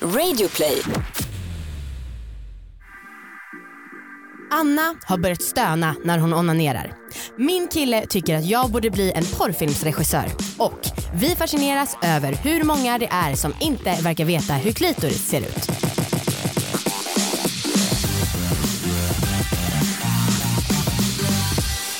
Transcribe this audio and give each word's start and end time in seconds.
Radioplay. 0.00 0.82
Anna 4.50 4.94
har 5.04 5.18
börjat 5.18 5.42
stöna 5.42 5.94
när 6.04 6.18
hon 6.18 6.34
onanerar. 6.34 6.92
Min 7.36 7.68
kille 7.68 8.06
tycker 8.06 8.34
att 8.34 8.46
jag 8.46 8.70
borde 8.70 8.90
bli 8.90 9.12
en 9.12 9.24
porrfilmsregissör. 9.24 10.24
Och 10.58 10.80
vi 11.14 11.36
fascineras 11.36 11.96
över 12.02 12.32
hur 12.32 12.62
många 12.62 12.98
det 12.98 13.08
är 13.10 13.34
som 13.34 13.54
inte 13.60 13.98
verkar 14.02 14.24
veta 14.24 14.52
hur 14.52 14.72
klitoris 14.72 15.28
ser 15.28 15.40
ut. 15.40 15.70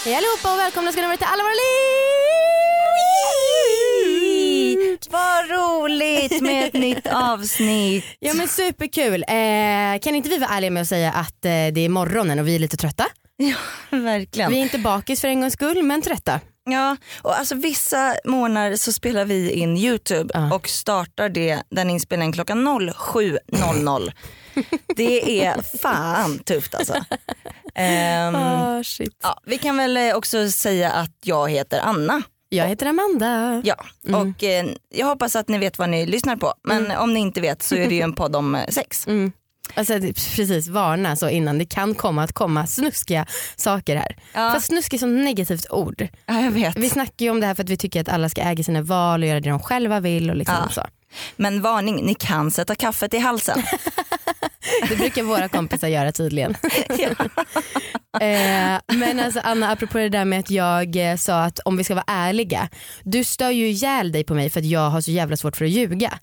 Hej 0.04 0.14
allihopa 0.14 0.52
och 0.52 0.58
välkomna 0.58 0.92
ska 0.92 1.00
ni 1.00 1.06
vara 1.06 1.16
till 1.16 1.26
Alla 1.30 1.42
våra 1.42 1.52
liv! 1.52 1.66
Vad 5.10 5.48
roligt 5.96 6.42
med 6.42 6.66
ett 6.66 6.72
nytt 6.74 7.06
avsnitt. 7.12 8.04
Ja 8.18 8.34
men 8.34 8.48
superkul. 8.48 9.22
Eh, 9.28 10.00
kan 10.02 10.14
inte 10.14 10.28
vi 10.28 10.38
vara 10.38 10.50
ärliga 10.50 10.70
med 10.70 10.80
att 10.80 10.88
säga 10.88 11.12
att 11.12 11.44
eh, 11.44 11.50
det 11.50 11.80
är 11.80 11.88
morgonen 11.88 12.38
och 12.38 12.48
vi 12.48 12.54
är 12.54 12.58
lite 12.58 12.76
trötta? 12.76 13.06
Ja, 13.36 13.56
verkligen. 13.90 14.50
Vi 14.50 14.58
är 14.58 14.62
inte 14.62 14.78
bakis 14.78 15.20
för 15.20 15.28
en 15.28 15.40
gångs 15.40 15.52
skull 15.52 15.82
men 15.82 16.02
trötta. 16.02 16.40
Ja, 16.70 16.96
och 17.22 17.38
alltså 17.38 17.54
vissa 17.54 18.14
morgnar 18.24 18.76
så 18.76 18.92
spelar 18.92 19.24
vi 19.24 19.50
in 19.50 19.76
YouTube 19.76 20.30
Ja. 20.34 20.54
och 20.54 20.68
startar 20.68 21.28
det, 21.28 21.62
den 21.70 21.90
inspelningen 21.90 22.32
klockan 22.32 22.68
07.00. 22.68 24.12
det 24.96 25.44
är 25.44 25.78
fan 25.78 26.38
tufft 26.38 26.74
alltså. 26.74 26.94
Ah, 27.78 28.82
shit. 28.84 29.16
ja, 29.22 29.40
vi 29.46 29.58
kan 29.58 29.76
väl 29.76 29.96
eh, 29.96 30.14
också 30.14 30.50
säga 30.50 30.90
att 30.90 31.10
jag 31.24 31.50
heter 31.50 31.80
Anna. 31.80 32.22
Jag 32.48 32.68
heter 32.68 32.86
Amanda. 32.86 33.62
Ja, 33.64 33.76
och 34.16 34.44
eh, 34.44 34.66
jag 34.94 35.06
hoppas 35.06 35.36
att 35.36 35.48
ni 35.48 35.58
vet 35.58 35.78
vad 35.78 35.88
ni 35.88 36.06
lyssnar 36.06 36.36
på. 36.36 36.54
Men 36.64 36.90
om 36.90 37.14
ni 37.14 37.20
inte 37.20 37.40
vet 37.40 37.62
så 37.62 37.74
är 37.74 37.88
det 37.88 37.94
ju 37.94 38.00
en 38.00 38.12
podd 38.12 38.36
om 38.36 38.54
eh, 38.54 38.66
sex. 38.68 39.06
Mm. 39.06 39.32
Alltså, 39.74 39.92
precis, 40.36 40.68
varna 40.68 41.16
så 41.16 41.28
innan. 41.28 41.58
Det 41.58 41.64
kan 41.64 41.94
komma 41.94 42.22
att 42.22 42.32
komma 42.32 42.66
snuskiga 42.66 43.26
saker 43.56 43.96
här. 43.96 44.16
Ja. 44.34 44.50
Fast 44.52 44.66
snusk 44.66 44.94
är 44.94 44.98
som 44.98 45.24
negativt 45.24 45.70
ord. 45.70 46.08
Ja, 46.26 46.40
jag 46.40 46.50
vet. 46.50 46.76
Vi 46.78 46.88
snackar 46.90 47.24
ju 47.24 47.30
om 47.30 47.40
det 47.40 47.46
här 47.46 47.54
för 47.54 47.62
att 47.62 47.70
vi 47.70 47.76
tycker 47.76 48.00
att 48.00 48.08
alla 48.08 48.28
ska 48.28 48.40
äga 48.42 48.64
sina 48.64 48.82
val 48.82 49.22
och 49.22 49.28
göra 49.28 49.40
det 49.40 49.50
de 49.50 49.60
själva 49.60 50.00
vill. 50.00 50.30
Och 50.30 50.36
liksom 50.36 50.56
Ja. 50.66 50.72
så. 50.72 50.82
Men 51.36 51.62
varning, 51.62 52.06
ni 52.06 52.14
kan 52.14 52.50
sätta 52.50 52.74
kaffet 52.74 53.14
i 53.14 53.18
halsen. 53.18 53.62
Det 54.88 54.96
brukar 54.96 55.22
våra 55.22 55.48
kompisar 55.48 55.88
göra 55.88 56.12
tydligen. 56.12 56.50
eh, 58.20 58.80
men 58.98 59.20
alltså 59.20 59.40
Anna, 59.44 59.72
apropå 59.72 59.98
det 59.98 60.08
där 60.08 60.24
med 60.24 60.40
att 60.40 60.50
jag 60.50 61.10
eh, 61.10 61.16
sa 61.16 61.42
att 61.42 61.58
om 61.58 61.76
vi 61.76 61.84
ska 61.84 61.94
vara 61.94 62.04
ärliga. 62.06 62.68
Du 63.02 63.24
stör 63.24 63.50
ju 63.50 63.68
ihjäl 63.68 64.12
dig 64.12 64.24
på 64.24 64.34
mig 64.34 64.50
för 64.50 64.60
att 64.60 64.66
jag 64.66 64.90
har 64.90 65.00
så 65.00 65.10
jävla 65.10 65.36
svårt 65.36 65.56
för 65.56 65.64
att 65.64 65.70
ljuga. 65.70 66.18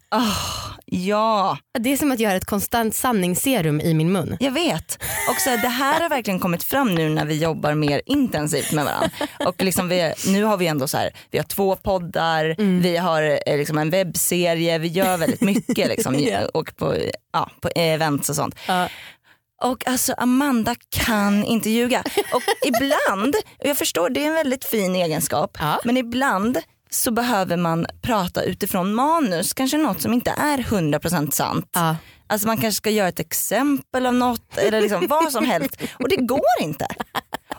ja. 0.85 1.57
Det 1.79 1.93
är 1.93 1.97
som 1.97 2.11
att 2.11 2.19
jag 2.19 2.29
har 2.29 2.37
ett 2.37 2.45
konstant 2.45 2.95
sanningsserum 2.95 3.81
i 3.81 3.93
min 3.93 4.11
mun. 4.11 4.37
Jag 4.39 4.51
vet. 4.51 5.03
Och 5.29 5.41
så 5.41 5.49
det 5.49 5.67
här 5.67 6.01
har 6.01 6.09
verkligen 6.09 6.39
kommit 6.39 6.63
fram 6.63 6.95
nu 6.95 7.09
när 7.09 7.25
vi 7.25 7.37
jobbar 7.37 7.73
mer 7.73 8.01
intensivt 8.05 8.71
med 8.71 8.85
varandra. 8.85 9.09
Och 9.45 9.63
liksom 9.63 9.89
vi, 9.89 10.13
nu 10.27 10.43
har 10.43 10.57
vi 10.57 10.67
ändå 10.67 10.87
så 10.87 10.97
här, 10.97 11.11
vi 11.31 11.37
har 11.37 11.45
två 11.45 11.75
poddar, 11.75 12.55
vi 12.81 12.97
har 12.97 13.39
eh, 13.45 13.57
liksom 13.57 13.77
en 13.77 13.89
webbserie, 13.89 14.77
vi 14.83 14.87
gör 14.89 15.17
väldigt 15.17 15.41
mycket 15.41 15.87
liksom, 15.87 16.15
Ja. 16.19 16.45
och 16.53 16.75
på, 16.75 16.95
ja, 17.33 17.49
på 17.61 17.69
events 17.75 18.29
och 18.29 18.35
sånt. 18.35 18.55
Ja. 18.67 18.89
Och 19.63 19.87
alltså 19.87 20.13
Amanda 20.17 20.75
kan 20.89 21.43
inte 21.43 21.69
ljuga. 21.69 22.03
Och 22.33 22.41
ibland, 22.67 23.35
och 23.59 23.65
jag 23.67 23.77
förstår 23.77 24.09
det 24.09 24.23
är 24.23 24.27
en 24.27 24.33
väldigt 24.33 24.65
fin 24.65 24.95
egenskap, 24.95 25.57
Ja. 25.59 25.79
men 25.83 25.97
ibland 25.97 26.57
så 26.89 27.11
behöver 27.11 27.57
man 27.57 27.85
prata 28.01 28.43
utifrån 28.43 28.93
manus, 28.95 29.53
kanske 29.53 29.77
något 29.77 30.01
som 30.01 30.13
inte 30.13 30.31
är 30.37 30.57
100% 30.57 31.31
sant. 31.31 31.69
Ja. 31.73 31.95
Alltså 32.27 32.47
man 32.47 32.57
kanske 32.57 32.77
ska 32.77 32.89
göra 32.89 33.07
ett 33.07 33.19
exempel 33.19 34.05
av 34.05 34.13
något 34.13 34.57
eller 34.57 34.81
liksom 34.81 35.07
vad 35.07 35.31
som 35.31 35.45
helst 35.45 35.81
och 35.99 36.09
det 36.09 36.15
går 36.15 36.41
inte. 36.61 36.87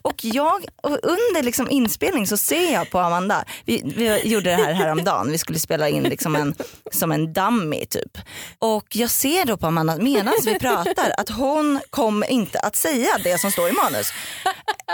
Och 0.08 0.24
jag, 0.24 0.64
under 0.83 1.42
liksom 1.42 1.70
inspelning 1.70 2.26
så 2.26 2.37
ser 2.37 2.72
jag 2.72 2.91
på 2.91 2.98
Amanda, 2.98 3.44
vi, 3.65 3.82
vi 3.97 4.28
gjorde 4.28 4.50
det 4.50 4.56
här 4.56 4.72
häromdagen, 4.72 5.31
vi 5.31 5.38
skulle 5.38 5.59
spela 5.59 5.88
in 5.88 6.03
liksom 6.03 6.37
en, 6.37 6.54
som 6.92 7.12
en 7.12 7.32
dummy 7.32 7.87
typ. 7.87 8.19
Och 8.59 8.87
jag 8.88 9.10
ser 9.10 9.44
då 9.44 9.56
på 9.56 9.66
Amanda 9.66 9.97
medan 9.97 10.34
vi 10.44 10.59
pratar 10.59 11.14
att 11.19 11.28
hon 11.28 11.81
kommer 11.91 12.31
inte 12.31 12.59
att 12.59 12.76
säga 12.76 13.19
det 13.25 13.38
som 13.41 13.50
står 13.50 13.69
i 13.69 13.72
manus. 13.72 14.12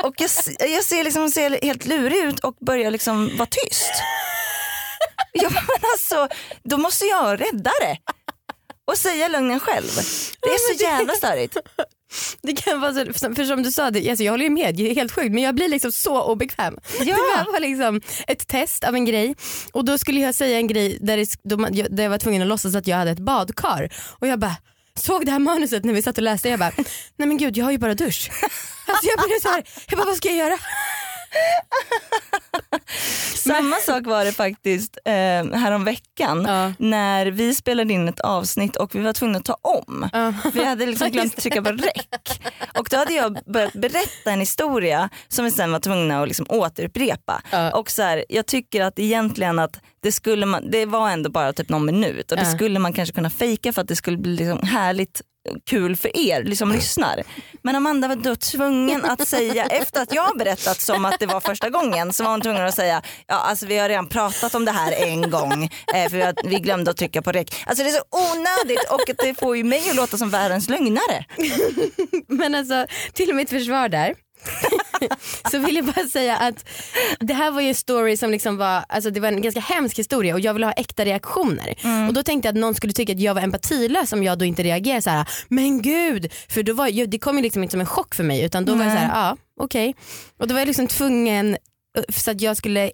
Och 0.04 0.14
jag, 0.18 0.30
jag 0.70 0.84
ser 0.84 1.04
liksom, 1.04 1.22
hon 1.22 1.30
ser 1.30 1.58
helt 1.62 1.86
lurig 1.86 2.18
ut 2.24 2.40
och 2.40 2.54
börjar 2.60 2.90
liksom 2.90 3.36
vara 3.36 3.48
tyst. 3.50 3.92
Ja 5.32 5.48
men 5.50 5.90
alltså, 5.92 6.28
då 6.62 6.78
måste 6.78 7.04
jag 7.04 7.40
rädda 7.40 7.70
det. 7.80 7.96
Och 8.86 8.98
säga 8.98 9.28
lögnen 9.28 9.60
själv. 9.60 9.90
Det 10.40 10.48
är 10.48 10.76
så 10.76 10.82
jävla 10.84 11.12
störigt. 11.14 11.56
Det 12.42 12.52
kan 12.52 12.80
vara 12.80 12.94
så, 12.94 13.04
för 13.34 13.44
som 13.44 13.62
du 13.62 13.72
sa, 13.72 13.90
det, 13.90 14.10
alltså 14.10 14.24
jag 14.24 14.32
håller 14.32 14.44
ju 14.44 14.50
med, 14.50 14.76
det 14.76 14.90
är 14.90 14.94
helt 14.94 15.12
sjukt 15.12 15.32
men 15.32 15.42
jag 15.42 15.54
blir 15.54 15.68
liksom 15.68 15.92
så 15.92 16.22
obekväm. 16.22 16.78
Ja. 17.00 17.04
Det 17.04 17.36
här 17.36 17.52
var 17.52 17.60
liksom 17.60 18.00
ett 18.26 18.48
test 18.48 18.84
av 18.84 18.94
en 18.94 19.04
grej 19.04 19.34
och 19.72 19.84
då 19.84 19.98
skulle 19.98 20.20
jag 20.20 20.34
säga 20.34 20.56
en 20.56 20.66
grej 20.66 20.98
där, 21.00 21.16
det, 21.16 21.36
då 21.42 21.56
man, 21.56 21.72
där 21.90 22.02
jag 22.02 22.10
var 22.10 22.18
tvungen 22.18 22.42
att 22.42 22.48
låtsas 22.48 22.74
att 22.74 22.86
jag 22.86 22.96
hade 22.96 23.10
ett 23.10 23.18
badkar 23.18 23.88
och 24.18 24.26
jag 24.26 24.38
bara 24.38 24.56
såg 24.94 25.26
det 25.26 25.32
här 25.32 25.38
manuset 25.38 25.84
när 25.84 25.92
vi 25.92 26.02
satt 26.02 26.18
och 26.18 26.24
läste 26.24 26.48
jag 26.48 26.58
bara 26.58 26.72
nej 27.16 27.28
men 27.28 27.36
gud 27.36 27.56
jag 27.56 27.64
har 27.64 27.72
ju 27.72 27.78
bara 27.78 27.94
dusch. 27.94 28.30
Alltså 28.86 29.06
jag 29.06 29.28
blev 29.28 29.40
så 29.42 29.48
här, 29.48 29.64
jag 29.88 29.98
bara 29.98 30.06
vad 30.06 30.16
ska 30.16 30.28
jag 30.28 30.36
göra? 30.36 30.58
Samma 33.34 33.76
sak 33.76 34.06
var 34.06 34.24
det 34.24 34.32
faktiskt 34.32 34.98
eh, 35.04 35.12
häromveckan 35.60 36.44
Ja. 36.48 36.72
när 36.78 37.26
vi 37.26 37.54
spelade 37.54 37.92
in 37.92 38.08
ett 38.08 38.20
avsnitt 38.20 38.76
och 38.76 38.94
vi 38.94 39.00
var 39.00 39.12
tvungna 39.12 39.38
att 39.38 39.44
ta 39.44 39.56
om. 39.62 40.08
Ja. 40.12 40.32
Vi 40.54 40.64
hade 40.64 40.86
liksom 40.86 41.10
glömt 41.10 41.36
trycka 41.36 41.62
på 41.62 41.70
räck. 41.70 42.40
Och 42.78 42.88
då 42.90 42.96
hade 42.96 43.12
jag 43.12 43.38
börjat 43.46 43.72
berätta 43.72 44.30
en 44.30 44.40
historia 44.40 45.08
som 45.28 45.44
vi 45.44 45.50
sen 45.50 45.72
var 45.72 45.80
tvungna 45.80 46.22
att 46.22 46.28
liksom 46.28 46.46
återupprepa. 46.48 47.42
Ja. 47.50 47.70
Och 47.72 47.90
så 47.90 48.02
här, 48.02 48.24
jag 48.28 48.46
tycker 48.46 48.82
att 48.84 48.98
egentligen 48.98 49.58
att 49.58 49.80
det, 50.02 50.12
skulle 50.12 50.46
man, 50.46 50.70
det 50.70 50.86
var 50.86 51.10
ändå 51.10 51.30
bara 51.30 51.52
typ 51.52 51.68
någon 51.68 51.86
minut 51.86 52.32
och 52.32 52.38
det 52.38 52.46
skulle 52.46 52.78
man 52.78 52.92
kanske 52.92 53.14
kunna 53.14 53.30
fejka 53.30 53.72
för 53.72 53.82
att 53.82 53.88
det 53.88 53.96
skulle 53.96 54.16
bli 54.16 54.36
liksom 54.36 54.62
härligt 54.62 55.22
kul 55.66 55.96
för 55.96 56.16
er 56.16 56.54
som 56.54 56.72
lyssnar. 56.72 57.22
Men 57.62 57.76
Amanda 57.76 58.08
var 58.08 58.16
då 58.16 58.36
tvungen 58.36 59.04
att 59.04 59.28
säga, 59.28 59.66
efter 59.70 60.02
att 60.02 60.14
jag 60.14 60.38
berättat 60.38 60.80
som 60.80 61.04
att 61.04 61.20
det 61.20 61.26
var 61.26 61.40
första 61.40 61.70
gången, 61.70 62.12
så 62.12 62.24
var 62.24 62.30
hon 62.30 62.40
tvungen 62.40 62.66
att 62.66 62.74
säga, 62.74 63.02
ja 63.26 63.34
alltså 63.34 63.66
vi 63.66 63.78
har 63.78 63.88
redan 63.88 64.06
pratat 64.06 64.54
om 64.54 64.64
det 64.64 64.72
här 64.72 64.92
en 64.92 65.30
gång, 65.30 65.70
eh, 65.94 66.10
för 66.10 66.18
att 66.18 66.36
vi 66.44 66.56
glömde 66.56 66.90
att 66.90 66.96
trycka 66.96 67.22
på 67.22 67.32
räck. 67.32 67.64
Alltså 67.66 67.84
det 67.84 67.90
är 67.90 67.92
så 67.92 68.04
onödigt 68.10 68.90
och 68.90 69.24
det 69.26 69.34
får 69.34 69.56
ju 69.56 69.64
mig 69.64 69.90
att 69.90 69.96
låta 69.96 70.18
som 70.18 70.30
världens 70.30 70.68
lögnare. 70.68 71.24
Men 72.26 72.54
alltså 72.54 72.86
till 73.12 73.34
mitt 73.34 73.50
försvar 73.50 73.88
där 73.88 74.14
så 75.50 75.58
vill 75.58 75.76
jag 75.76 75.84
bara 75.84 76.06
säga 76.06 76.36
att 76.36 76.68
det 77.20 77.34
här 77.34 77.50
var 77.50 77.60
ju 77.60 77.68
en 77.68 77.74
story 77.74 78.16
som 78.16 78.30
liksom 78.30 78.56
var, 78.56 78.84
alltså 78.88 79.10
det 79.10 79.20
var 79.20 79.28
en 79.28 79.42
ganska 79.42 79.60
hemsk 79.60 79.98
historia 79.98 80.34
och 80.34 80.40
jag 80.40 80.54
ville 80.54 80.66
ha 80.66 80.72
äkta 80.72 81.04
reaktioner. 81.04 81.74
Och 82.08 82.14
då 82.14 82.22
tänkte 82.22 82.48
jag 82.48 82.52
att 82.52 82.60
någon 82.60 82.74
skulle 82.74 82.92
tycka 82.92 83.12
att 83.12 83.20
jag 83.20 83.34
var 83.34 83.42
empatilös 83.42 84.12
om 84.12 84.22
jag 84.22 84.38
då 84.38 84.44
inte 84.44 84.62
reagerade 84.62 85.02
så 85.02 85.10
här. 85.10 85.28
men 85.48 85.82
gud, 85.82 86.32
för 86.48 86.62
då 86.62 86.74
var, 86.74 87.06
det 87.06 87.18
kom 87.18 87.36
ju 87.36 87.42
liksom 87.42 87.62
inte 87.62 87.72
som 87.72 87.80
en 87.80 87.86
chock 87.86 88.14
för 88.14 88.24
mig 88.24 88.44
utan 88.44 88.64
då 88.64 88.74
var 88.74 88.84
det 88.84 88.90
så 88.90 88.96
här, 88.96 89.08
ja 89.14 89.36
okej. 89.60 89.94
Och 90.38 90.48
då 90.48 90.54
var 90.54 90.60
jag 90.60 90.66
liksom 90.66 90.86
tvungen 90.86 91.56
eh, 91.98 92.02
så 92.08 92.30
att 92.30 92.40
jag 92.40 92.56
skulle 92.56 92.90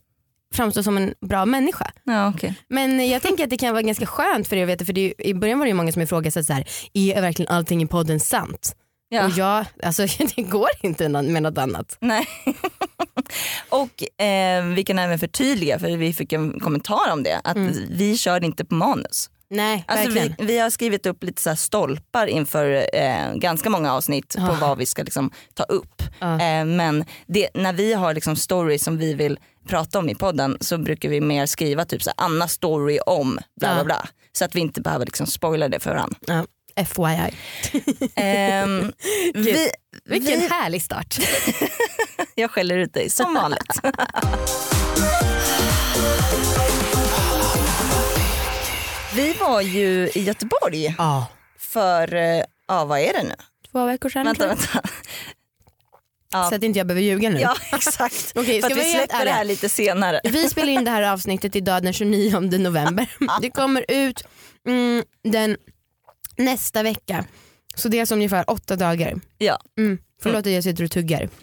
framstå 0.55 0.83
som 0.83 0.97
en 0.97 1.15
bra 1.21 1.47
människa. 1.47 1.91
Ja, 2.05 2.29
okay. 2.29 2.53
Men 2.69 3.09
jag 3.09 3.23
tänker 3.23 3.45
att 3.45 3.51
det 3.51 3.57
kan 3.57 3.73
vara 3.73 3.83
ganska 3.83 4.07
skönt 4.07 4.49
för 4.49 4.57
er 4.57 4.63
att 4.63 4.69
veta 4.69 4.85
för 4.85 4.93
det 4.93 5.15
i 5.19 5.35
början 5.35 5.59
var 5.59 5.67
det 5.67 5.71
ju 5.71 5.75
många 5.75 5.93
som 5.93 6.03
ifrågasatte 6.03 6.45
så 6.45 6.53
här, 6.53 6.65
är 6.93 7.21
verkligen 7.21 7.53
allting 7.53 7.83
i 7.83 7.87
podden 7.87 8.21
sant? 8.21 8.77
Ja. 9.09 9.25
Och 9.25 9.31
jag, 9.31 9.65
alltså 9.83 10.03
det 10.37 10.43
går 10.43 10.69
inte 10.83 11.09
med 11.09 11.43
något 11.43 11.59
annat. 11.59 11.97
Nej. 12.01 12.27
och 13.69 14.23
eh, 14.25 14.65
vi 14.65 14.85
kan 14.85 14.99
även 14.99 15.19
förtydliga, 15.19 15.79
för 15.79 15.97
vi 15.97 16.13
fick 16.13 16.33
en 16.33 16.61
kommentar 16.61 17.13
om 17.13 17.23
det, 17.23 17.41
att 17.45 17.57
vi 17.91 18.17
kör 18.17 18.45
inte 18.45 18.65
på 18.65 18.75
manus. 18.75 19.31
Nej, 19.51 19.85
Alltså 19.89 20.11
vi, 20.11 20.35
vi 20.39 20.59
har 20.59 20.71
skrivit 20.71 21.07
upp 21.07 21.23
lite 21.25 21.43
så 21.43 21.57
stolpar 21.57 22.27
inför 22.27 22.87
eh, 22.97 23.35
ganska 23.35 23.71
många 23.71 23.93
avsnitt 23.95 24.37
på 24.37 24.43
Ah. 24.53 24.57
vad 24.61 24.79
vi 24.79 24.87
ska 24.87 25.03
liksom 25.03 25.31
ta 25.55 25.63
upp. 25.63 26.03
Ja. 26.21 26.33
Eh, 26.41 26.65
men 26.65 27.05
det, 27.27 27.49
när 27.55 27.73
vi 27.73 27.93
har 27.95 28.15
liksom 28.15 28.37
stories 28.37 28.85
som 28.85 28.99
vi 28.99 29.15
vill 29.15 29.39
prata 29.69 29.99
om 29.99 30.09
i 30.09 30.15
podden 30.15 30.57
så 30.61 30.79
brukar 30.79 31.09
vi 31.09 31.21
mer 31.21 31.47
skriva 31.47 31.85
typ 31.85 32.03
så 32.03 32.11
här, 32.17 32.27
Anna 32.27 32.49
story 32.49 32.99
om 33.07 33.35
bla 33.35 33.69
bla 33.75 33.77
Ja. 33.79 33.85
bla. 33.85 34.09
Så 34.33 34.45
att 34.45 34.55
vi 34.55 34.61
inte 34.61 34.81
behöver 34.81 35.07
liksom 35.07 35.27
spoila 35.27 35.69
det 35.69 35.81
för 35.81 35.91
varandra. 35.91 36.47
FYI. 36.77 37.35
Ehm, 38.17 38.93
vi, 39.35 39.71
Vilken 40.05 40.41
vi, 40.41 40.49
härlig 40.49 40.83
start. 40.83 41.19
jag 42.35 42.51
skäller 42.51 42.79
ut 42.79 42.95
dig 42.95 43.11
som 43.11 43.35
vanligt. 43.35 43.81
vi 49.15 49.33
var 49.33 49.61
ju 49.61 50.11
i 50.15 50.23
Göteborg 50.23 50.95
Ja. 50.99 51.27
för, 51.59 52.15
eh, 52.15 52.43
ja 52.69 52.85
vad 52.85 52.99
är 52.99 53.13
det 53.13 53.23
nu? 53.23 53.35
Två 53.73 53.87
veckor 53.87 54.09
sedan 54.09 54.27
Vänta, 54.27 54.47
vänta. 54.47 54.81
Ja. 56.33 56.49
Så 56.49 56.55
att 56.55 56.63
inte 56.63 56.79
jag 56.79 56.87
behöver 56.87 57.03
ljuga 57.03 57.31
nu. 57.31 57.41
Ja 57.41 57.57
exakt. 57.73 58.33
Okej, 58.35 58.61
För 58.63 58.69
ska 58.69 58.81
att 58.81 58.87
vi 58.87 58.91
släpper 58.93 59.25
det 59.25 59.31
här 59.31 59.45
lite 59.45 59.69
senare. 59.69 60.21
Vi 60.25 60.49
spelar 60.49 60.69
in 60.73 60.85
det 60.85 60.91
här 60.91 61.03
avsnittet 61.03 61.57
idag 61.57 61.83
den 61.83 61.93
29 61.93 62.41
november. 62.41 63.07
Det 63.41 63.51
kommer 63.51 63.85
ut 63.89 64.23
mm, 64.69 65.05
den 65.25 65.57
nästa 66.37 66.83
vecka. 66.83 67.25
Så 67.75 67.89
det 67.89 67.97
är 67.97 68.01
alltså 68.01 68.15
ungefär 68.15 68.51
åtta 68.51 68.77
dagar. 68.77 69.15
Ja. 69.39 69.59
Mm. 69.79 69.99
Förlåt 70.23 70.47
att 70.47 70.53
jag 70.53 70.65
sitter 70.65 70.85
och 70.85 70.91
tuggar. 70.91 71.29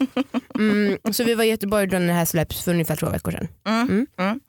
Mm. 0.58 0.98
Så 1.12 1.24
vi 1.24 1.34
var 1.34 1.44
i 1.44 1.46
Göteborg 1.48 1.86
då 1.86 1.98
när 1.98 2.06
det 2.06 2.12
här 2.12 2.24
släpps 2.24 2.64
för 2.64 2.70
ungefär 2.72 2.96
två 2.96 3.06
veckor 3.10 3.30
sedan. 3.32 3.48
Mm. 3.66 4.06
Mm. 4.18 4.40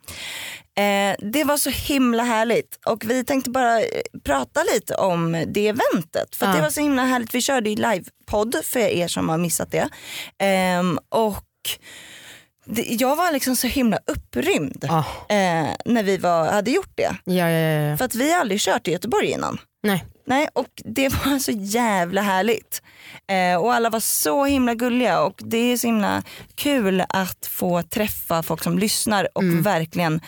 Eh, 0.78 1.28
det 1.32 1.44
var 1.44 1.58
så 1.58 1.70
himla 1.70 2.24
härligt 2.24 2.80
och 2.86 3.04
vi 3.06 3.24
tänkte 3.26 3.50
bara 3.50 3.80
eh, 3.82 3.86
prata 4.24 4.64
lite 4.74 4.96
om 4.96 5.44
det 5.48 5.68
eventet. 5.68 6.36
För 6.36 6.46
Ja. 6.46 6.54
det 6.54 6.62
var 6.62 6.70
så 6.70 6.82
himla 6.82 7.06
härligt. 7.06 7.34
Vi 7.36 7.42
körde 7.42 7.70
ju 7.70 7.76
livepodd 7.76 8.56
för 8.64 8.80
er 8.80 9.08
som 9.08 9.30
har 9.30 9.38
missat 9.38 9.72
det. 9.72 9.90
Ehm, 10.40 11.00
och 11.10 11.46
jag 12.76 13.16
var 13.16 13.32
liksom 13.32 13.56
så 13.56 13.68
himla 13.68 14.00
upprymd 14.08 14.86
Ah. 14.90 15.04
eh, 15.30 15.68
när 15.86 16.04
vi 16.04 16.18
var, 16.18 16.52
hade 16.52 16.72
gjort 16.72 16.92
det. 16.96 17.16
Ja, 17.24 17.50
ja, 17.50 17.60
ja, 17.60 17.90
ja. 17.90 17.98
För 17.98 18.06
att 18.06 18.16
vi 18.16 18.32
har 18.34 18.40
aldrig 18.40 18.60
kört 18.62 18.88
i 18.88 18.92
Göteborg 18.92 19.28
innan. 19.28 19.58
Nej. 19.86 20.06
Nej, 20.28 20.48
och 20.54 20.82
det 20.86 21.10
var 21.10 21.40
så 21.40 21.52
jävla 21.52 22.22
härligt. 22.22 22.82
Eh, 23.28 23.62
och 23.62 23.74
alla 23.74 23.90
var 23.90 24.00
så 24.00 24.46
himla 24.46 24.74
gulliga 24.76 25.22
och 25.22 25.42
det 25.44 25.58
är 25.58 25.78
så 25.78 25.88
himla 25.88 26.24
kul 26.56 27.04
att 27.10 27.46
få 27.46 27.82
träffa 27.84 28.44
folk 28.44 28.64
som 28.64 28.80
lyssnar 28.80 29.28
och 29.34 29.44
Mm. 29.44 29.62
verkligen 29.62 30.22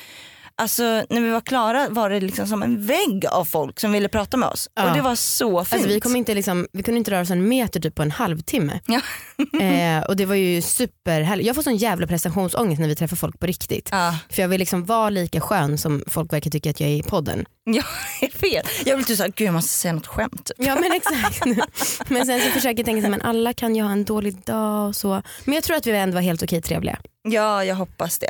Alltså 0.59 0.83
när 0.83 1.21
vi 1.21 1.30
var 1.30 1.42
klara 1.42 1.89
var 1.89 2.09
det 2.09 2.19
liksom 2.19 2.48
som 2.48 2.63
en 2.63 2.86
vägg 2.86 3.25
av 3.31 3.45
folk 3.45 3.80
som 3.80 3.92
ville 3.92 4.09
prata 4.09 4.38
med 4.38 4.50
oss. 4.50 4.69
Ja. 4.75 4.89
Och 4.89 4.95
det 4.95 5.01
var 5.01 5.15
så 5.15 5.65
fint. 5.65 5.74
Alltså, 5.74 5.89
vi, 5.89 6.00
kom 6.00 6.15
inte 6.15 6.33
liksom, 6.33 6.68
vi 6.74 6.83
kunde 6.83 6.98
inte 6.98 7.12
röra 7.12 7.21
oss 7.21 7.30
en 7.30 7.48
meter 7.48 7.80
typ 7.80 7.95
på 7.95 8.01
en 8.01 8.12
halvtimme. 8.12 8.80
Ja. 8.86 9.01
eh, 9.62 10.04
och 10.04 10.15
det 10.15 10.25
var 10.25 10.36
ju 10.36 10.62
superhärligt. 10.62 11.48
Jag 11.48 11.56
får 11.56 11.63
sån 11.63 11.77
jävla 11.77 12.07
prestationsångest 12.07 12.81
när 12.81 12.88
vi 12.88 12.95
träffar 12.95 13.15
folk 13.15 13.39
på 13.39 13.45
riktigt. 13.45 13.89
Ja, 13.92 14.15
För 14.30 14.42
jag 14.42 14.50
vill 14.50 14.59
liksom 14.59 14.86
vara 14.86 15.09
lika 15.09 15.42
skön 15.42 15.77
som 15.77 16.04
folk 16.07 16.33
verkar 16.33 16.51
tycka 16.51 16.69
att 16.69 16.80
jag 16.80 16.89
är 16.89 16.95
i 16.95 17.03
podden. 17.03 17.45
jag 17.63 17.86
är 18.21 18.38
fel. 18.38 18.65
Jag 18.86 18.95
vill 18.95 19.06
typ 19.06 19.18
såhär, 19.18 19.33
gud 19.36 19.48
jag 19.48 19.53
måste 19.53 19.74
säga 19.74 19.94
något 19.94 20.07
skämt. 20.07 20.51
Ja 20.57 20.75
men 20.75 20.92
exakt. 20.92 21.45
men 22.10 22.25
sen 22.25 22.42
så 22.42 22.50
försöker 22.50 22.77
jag 22.77 22.86
tänka 22.86 23.01
så 23.01 23.06
här, 23.06 23.10
men 23.10 23.21
alla 23.21 23.53
kan 23.53 23.75
ju 23.75 23.81
ha 23.81 23.92
en 23.92 24.06
dålig 24.06 24.36
dag 24.45 24.88
och 24.88 24.95
så. 24.95 25.21
Men 25.45 25.53
jag 25.53 25.63
tror 25.63 25.77
att 25.77 25.88
vi 25.88 25.92
ändå 25.92 26.15
var 26.15 26.21
helt 26.21 26.44
okej 26.44 26.62
trevliga. 26.62 27.00
Ja, 27.29 27.63
jag 27.63 27.75
hoppas 27.75 28.19
det. 28.19 28.29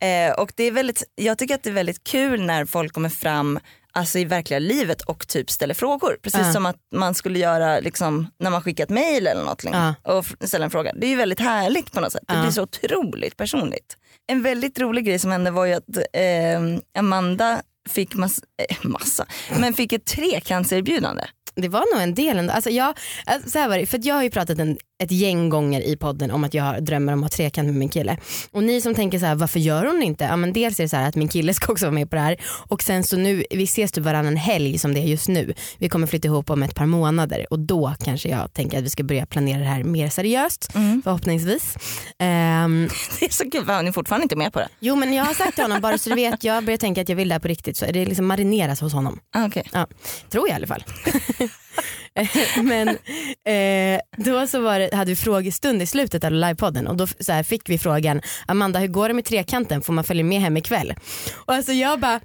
eh, 0.28 0.32
och 0.40 0.52
det 0.54 0.64
är 0.64 0.70
väldigt, 0.72 1.02
jag 1.14 1.38
tycker 1.38 1.54
att 1.54 1.62
det 1.62 1.70
är 1.70 1.74
väldigt 1.74 2.04
kul 2.04 2.42
när 2.42 2.64
folk 2.64 2.92
kommer 2.92 3.08
fram 3.08 3.60
alltså 3.92 4.18
i 4.18 4.24
verkliga 4.24 4.58
livet 4.58 5.00
och 5.02 5.28
typ 5.28 5.50
ställer 5.50 5.74
frågor. 5.74 6.16
Precis 6.22 6.40
Ja. 6.46 6.52
som 6.52 6.66
att 6.66 6.76
man 6.94 7.14
skulle 7.14 7.38
göra 7.38 7.80
liksom, 7.80 8.26
när 8.40 8.50
man 8.50 8.62
skickar 8.62 8.84
ett 8.84 8.90
mail 8.90 9.26
eller 9.26 9.44
något 9.44 9.64
Ja. 9.64 9.94
och 10.02 10.26
ställa 10.40 10.64
en 10.64 10.70
fråga. 10.70 10.92
Det 10.96 11.06
är 11.06 11.10
ju 11.10 11.16
väldigt 11.16 11.40
härligt 11.40 11.92
på 11.92 12.00
något 12.00 12.12
sätt. 12.12 12.22
Det 12.28 12.34
Ja. 12.34 12.42
blir 12.42 12.50
så 12.50 12.62
otroligt 12.62 13.36
personligt. 13.36 13.96
En 14.28 14.42
väldigt 14.42 14.78
rolig 14.78 15.04
grej 15.06 15.18
som 15.18 15.30
hände 15.30 15.50
var 15.50 15.64
ju 15.66 15.72
att 15.74 15.96
eh, 16.12 16.60
Amanda 16.98 17.62
fick 17.88 18.14
massa, 18.14 18.42
eh, 18.70 18.76
massa, 18.82 19.26
men 19.58 19.74
fick 19.74 19.92
ett 19.92 20.04
trekantserbjudande. 20.04 21.24
Det 21.54 21.68
var 21.68 21.94
nog 21.94 22.02
en 22.02 22.14
del 22.14 22.38
ändå. 22.38 22.52
Alltså 22.52 22.70
jag, 22.70 22.98
alltså 23.26 23.50
så 23.50 23.58
här 23.58 23.68
var 23.68 23.78
det, 23.78 23.86
för 23.86 24.00
jag 24.02 24.14
har 24.14 24.22
ju 24.22 24.30
pratat 24.30 24.58
en, 24.58 24.78
ett 25.02 25.10
gäng 25.10 25.48
gånger 25.48 25.80
i 25.80 25.96
podden 25.96 26.30
om 26.30 26.44
att 26.44 26.54
jag 26.54 26.84
drömmer 26.84 27.12
om 27.12 27.24
att 27.24 27.32
ha 27.32 27.36
trekant 27.36 27.66
med 27.66 27.74
min 27.74 27.88
kille. 27.88 28.16
Och 28.50 28.62
ni 28.62 28.80
som 28.80 28.94
tänker 28.94 29.18
så 29.18 29.26
här, 29.26 29.34
varför 29.34 29.60
gör 29.60 29.84
hon 29.86 30.02
inte? 30.02 30.24
Ja, 30.24 30.36
men 30.36 30.52
dels 30.52 30.80
är 30.80 30.84
det 30.84 30.88
så 30.88 30.96
här 30.96 31.08
att 31.08 31.16
min 31.16 31.28
kille 31.28 31.54
ska 31.54 31.72
också 31.72 31.84
vara 31.84 31.94
med 31.94 32.10
på 32.10 32.16
det 32.16 32.22
här 32.22 32.36
och 32.68 32.82
sen 32.82 33.04
så 33.04 33.16
nu, 33.16 33.44
vi 33.50 33.64
ses 33.64 33.92
typ 33.92 34.04
varannan 34.04 34.36
helg 34.36 34.78
som 34.78 34.94
det 34.94 35.00
är 35.00 35.04
just 35.04 35.28
nu. 35.28 35.54
Vi 35.78 35.88
kommer 35.88 36.06
flytta 36.06 36.28
ihop 36.28 36.50
om 36.50 36.62
ett 36.62 36.74
par 36.74 36.86
månader 36.86 37.46
och 37.50 37.58
då 37.58 37.94
kanske 38.04 38.28
jag 38.28 38.52
tänker 38.52 38.78
att 38.78 38.84
vi 38.84 38.90
ska 38.90 39.02
börja 39.02 39.26
planera 39.26 39.58
det 39.58 39.64
här 39.64 39.84
mer 39.84 40.08
seriöst 40.08 40.72
förhoppningsvis. 41.04 41.76
Ehm, 42.18 42.88
Det 43.20 43.26
är 43.26 43.30
så 43.32 43.50
kul, 43.50 43.64
var 43.64 43.82
ni 43.82 43.92
fortfarande 43.92 44.22
inte 44.22 44.36
med 44.36 44.52
på 44.52 44.58
det? 44.58 44.68
jo 44.80 44.96
men 44.96 45.12
jag 45.12 45.24
har 45.24 45.34
sagt 45.34 45.54
till 45.54 45.64
honom, 45.64 45.80
bara 45.80 45.98
så 45.98 46.10
du 46.10 46.16
vet, 46.16 46.44
jag 46.44 46.64
börjar 46.64 46.78
tänka 46.78 47.00
att 47.00 47.08
jag 47.08 47.16
vill 47.16 47.28
det 47.28 47.34
här 47.34 47.40
på 47.40 47.48
riktigt 47.48 47.76
så 47.76 47.84
är 47.84 47.92
det 47.92 48.04
liksom 48.04 48.26
marineras 48.26 48.80
hos 48.80 48.92
honom. 48.92 49.20
Ah, 49.32 49.46
okay. 49.46 49.62
Ja, 49.72 49.86
tror 50.30 50.48
jag 50.48 50.54
i 50.54 50.56
alla 50.56 50.66
fall. 50.66 50.84
Men 52.62 52.88
eh, 52.88 54.00
då 54.16 54.46
så 54.46 54.60
var 54.60 54.78
det, 54.78 54.94
hade 54.94 55.10
vi 55.10 55.16
frågestund 55.16 55.82
i 55.82 55.86
slutet 55.86 56.24
av 56.24 56.32
livepodden 56.32 56.86
och 56.86 56.96
då 56.96 57.06
så 57.06 57.32
här, 57.32 57.42
fick 57.42 57.68
vi 57.68 57.78
frågan 57.78 58.20
Amanda 58.46 58.78
hur 58.78 58.88
går 58.88 59.08
det 59.08 59.14
med 59.14 59.24
trekanten, 59.24 59.82
får 59.82 59.92
man 59.92 60.04
följa 60.04 60.24
med 60.24 60.40
hem 60.40 60.56
ikväll? 60.56 60.94
Och 61.34 61.54
alltså 61.54 61.72
jag 61.72 62.00
bara 62.00 62.14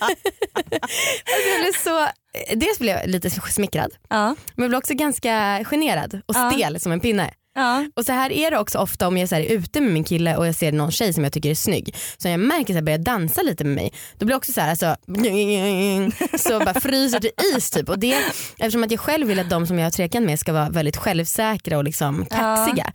alltså 0.00 0.28
jag 1.48 1.60
blev 1.60 1.72
så, 1.84 2.08
dels 2.54 2.78
blev 2.78 2.96
jag 2.96 3.08
lite 3.08 3.30
smickrad 3.30 3.90
ja. 4.08 4.36
men 4.54 4.62
jag 4.62 4.70
blev 4.70 4.78
också 4.78 4.94
ganska 4.94 5.64
generad 5.64 6.20
och 6.26 6.34
Ja. 6.36 6.50
stel 6.50 6.80
som 6.80 6.92
en 6.92 7.00
pinne. 7.00 7.30
Ja. 7.54 7.84
Och 7.94 8.04
så 8.04 8.12
här 8.12 8.32
är 8.32 8.50
det 8.50 8.58
också 8.58 8.78
ofta 8.78 9.08
om 9.08 9.16
jag 9.18 9.28
så 9.28 9.34
här 9.34 9.42
är 9.42 9.50
ute 9.50 9.80
med 9.80 9.92
min 9.92 10.04
kille 10.04 10.36
och 10.36 10.46
jag 10.46 10.54
ser 10.54 10.72
någon 10.72 10.90
tjej 10.90 11.12
som 11.12 11.24
jag 11.24 11.32
tycker 11.32 11.50
är 11.50 11.54
snygg. 11.54 11.96
Så 12.18 12.28
jag 12.28 12.40
märker 12.40 12.72
att 12.72 12.76
jag 12.76 12.84
börjar 12.84 12.98
dansa 12.98 13.42
lite 13.42 13.64
med 13.64 13.74
mig, 13.74 13.92
då 14.18 14.26
blir 14.26 14.32
jag 14.32 14.38
också 14.38 14.52
så 14.52 14.60
här, 14.60 14.70
alltså, 14.70 14.96
så 16.48 16.58
bara 16.58 16.80
fryser 16.80 17.20
till 17.20 17.30
is 17.56 17.70
typ. 17.70 17.88
Och 17.88 17.98
det, 17.98 18.16
eftersom 18.58 18.84
att 18.84 18.90
jag 18.90 19.00
själv 19.00 19.28
vill 19.28 19.38
att 19.38 19.50
de 19.50 19.66
som 19.66 19.78
jag 19.78 19.86
har 19.86 19.90
trekant 19.90 20.26
med 20.26 20.40
ska 20.40 20.52
vara 20.52 20.70
väldigt 20.70 20.96
självsäkra 20.96 21.78
och 21.78 21.84
liksom 21.84 22.26
kaxiga. 22.26 22.92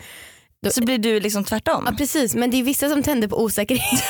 Så 0.68 0.86
blir 0.86 0.98
du 0.98 1.20
liksom 1.20 1.44
tvärtom? 1.44 1.84
Ja 1.86 1.96
precis 1.98 2.36
men 2.36 2.52
det 2.52 2.58
är 2.58 2.64
vissa 2.64 2.90
som 2.90 3.04
tänder 3.04 3.28
på 3.28 3.44
osäkerhet. 3.44 4.04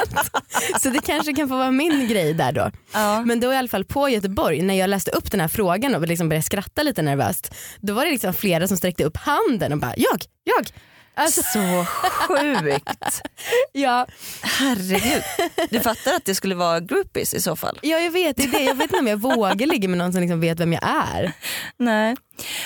så 0.80 0.90
det 0.90 1.00
kanske 1.00 1.34
kan 1.34 1.48
få 1.48 1.56
vara 1.56 1.70
min 1.70 2.08
grej 2.08 2.34
där 2.34 2.52
då. 2.52 2.70
Ja. 2.92 3.22
Men 3.24 3.40
då 3.40 3.52
i 3.52 3.56
alla 3.56 3.68
fall 3.68 3.84
på 3.84 4.08
Göteborg 4.08 4.62
när 4.62 4.74
jag 4.74 4.90
läste 4.90 5.10
upp 5.10 5.30
den 5.30 5.40
här 5.40 5.48
frågan 5.48 5.94
och 5.94 6.06
liksom 6.08 6.28
började 6.28 6.42
skratta 6.42 6.82
lite 6.82 7.02
nervöst. 7.02 7.54
Då 7.80 7.94
var 7.94 8.04
det 8.04 8.10
liksom 8.10 8.34
flera 8.34 8.68
som 8.68 8.76
sträckte 8.76 9.04
upp 9.04 9.16
handen 9.16 9.72
och 9.72 9.78
bara 9.78 9.94
jag, 9.96 10.22
jag. 10.44 10.66
Alltså, 11.14 11.42
Så 11.42 11.84
sjukt. 12.28 13.22
ja, 13.72 14.06
Herregud. 14.42 15.22
Du 15.70 15.80
fattar 15.80 16.14
att 16.14 16.24
det 16.24 16.34
skulle 16.34 16.54
vara 16.54 16.80
groupies 16.80 17.34
i 17.34 17.40
så 17.40 17.56
fall? 17.56 17.78
ja 17.82 17.98
jag 17.98 18.10
vet 18.10 18.36
det 18.36 18.46
det. 18.46 18.62
Jag 18.64 18.74
vet 18.74 18.84
inte 18.84 18.98
om 18.98 19.06
jag 19.06 19.16
vågar 19.16 19.66
ligga 19.66 19.88
med 19.88 19.98
någon 19.98 20.12
som 20.12 20.20
liksom 20.20 20.40
vet 20.40 20.60
vem 20.60 20.72
jag 20.72 20.82
är. 20.82 21.32
Nej. 21.78 22.16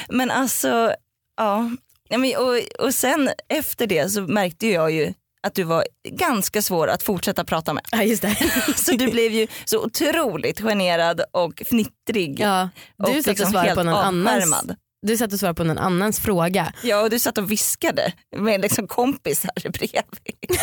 Men 0.08 0.30
alltså, 0.30 0.94
ja. 1.36 1.70
Ja, 2.12 2.18
men, 2.18 2.36
och, 2.36 2.84
och 2.86 2.94
sen 2.94 3.30
efter 3.48 3.86
det 3.86 4.08
så 4.08 4.20
märkte 4.20 4.66
jag 4.66 4.90
ju 4.90 5.12
att 5.42 5.54
du 5.54 5.62
var 5.62 5.84
ganska 6.08 6.62
svår 6.62 6.88
att 6.88 7.02
fortsätta 7.02 7.44
prata 7.44 7.72
med. 7.72 7.84
Ja 7.92 8.02
just 8.02 8.22
det. 8.22 8.36
Så 8.76 8.92
du 8.92 9.10
blev 9.10 9.32
ju 9.32 9.46
så 9.64 9.84
otroligt 9.84 10.60
generad 10.60 11.20
och 11.32 11.62
fnittrig. 11.66 12.40
Ja, 12.40 12.68
du 12.98 13.04
och 13.04 13.08
satt 13.08 13.18
och 13.18 13.26
liksom 13.26 13.50
svarade 13.50 13.68
helt 13.68 13.78
på 13.78 13.82
någon 13.84 13.94
annans, 13.94 14.28
avskärmad. 14.44 14.76
du 15.06 15.16
satt 15.16 15.32
och 15.32 15.38
svarade 15.38 15.54
på 15.54 15.64
någon 15.64 15.78
annans 15.78 16.20
fråga. 16.20 16.72
Ja 16.82 17.00
och 17.00 17.10
du 17.10 17.18
satt 17.18 17.38
och 17.38 17.50
viskade 17.50 18.12
med 18.36 18.60
liksom 18.60 18.88
kompisar 18.88 19.50
bredvid. 19.72 20.58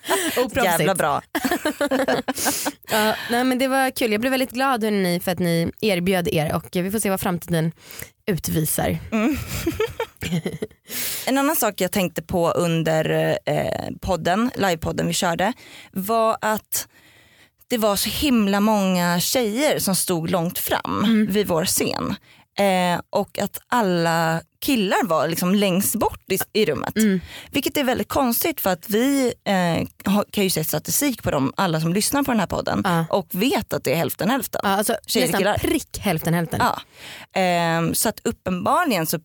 Jävla 0.64 0.94
bra. 0.94 1.22
Ja, 2.90 3.14
nej, 3.30 3.44
men 3.44 3.58
det 3.58 3.68
var 3.68 3.90
kul. 3.90 4.12
Jag 4.12 4.20
blev 4.20 4.30
väldigt 4.30 4.50
glad 4.50 4.84
hörni, 4.84 5.20
för 5.20 5.32
att 5.32 5.38
ni 5.38 5.72
erbjöd 5.80 6.28
er 6.28 6.54
och 6.54 6.66
vi 6.72 6.90
får 6.90 6.98
se 6.98 7.10
vad 7.10 7.20
framtiden 7.20 7.72
utvisar. 8.26 8.98
En 11.26 11.38
annan 11.38 11.56
sak 11.56 11.80
jag 11.80 11.92
tänkte 11.92 12.22
på 12.22 12.50
under 12.50 13.38
eh, 13.46 13.90
podden, 14.00 14.50
livepodden 14.54 15.06
vi 15.06 15.12
körde 15.12 15.52
var 15.92 16.36
att 16.40 16.88
det 17.68 17.78
var 17.78 17.96
så 17.96 18.08
himla 18.08 18.60
många 18.60 19.20
tjejer 19.20 19.78
som 19.78 19.94
stod 19.96 20.30
långt 20.30 20.58
fram 20.58 21.26
vid 21.30 21.46
vår 21.46 21.64
scen. 21.64 22.14
Eh, 22.58 23.00
och 23.10 23.38
att 23.38 23.60
alla 23.68 24.42
killar 24.60 25.06
var 25.06 25.28
liksom 25.28 25.54
längst 25.54 25.94
bort 25.94 26.32
i, 26.32 26.38
i 26.52 26.64
rummet. 26.66 26.94
Vilket 27.50 27.76
är 27.76 27.84
väldigt 27.84 28.08
konstigt 28.08 28.60
för 28.60 28.70
att 28.70 28.90
vi 28.90 29.34
eh, 29.44 29.88
kan 30.30 30.44
ju 30.44 30.50
se 30.50 30.64
statistik 30.64 31.22
på 31.22 31.30
dem, 31.30 31.52
alla 31.56 31.80
som 31.80 31.92
lyssnar 31.92 32.22
på 32.22 32.30
den 32.30 32.40
här 32.40 32.46
podden 32.46 32.80
Ja. 32.84 33.06
och 33.10 33.26
vet 33.30 33.72
att 33.72 33.84
det 33.84 33.92
är 33.92 33.96
hälften 33.96 34.30
hälften. 34.30 34.60
Ja, 34.64 34.70
alltså, 34.70 34.96
Tjejer 35.06 35.26
nästan 35.26 35.38
killar. 35.40 35.58
prick 35.58 35.98
hälften 35.98 36.34
hälften. 36.34 36.60
Ja. 36.62 36.80
Ehm, 37.40 37.94
så 37.94 38.08
att 38.08 38.20
uppenbarligen 38.24 39.06
så 39.06 39.18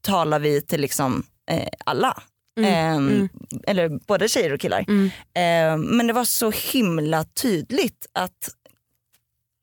talar 0.00 0.38
vi 0.38 0.60
till 0.60 0.80
liksom 0.80 1.22
eh, 1.50 1.68
alla. 1.86 2.22
Ehm, 2.60 3.28
Eller 3.66 3.88
både 4.06 4.28
tjejer 4.28 4.52
och 4.52 4.60
killar. 4.60 4.84
Mm. 4.88 5.10
Ehm, 5.34 5.80
men 5.82 6.06
det 6.06 6.12
var 6.12 6.24
så 6.24 6.50
himla 6.50 7.24
tydligt 7.24 8.06
att, 8.12 8.48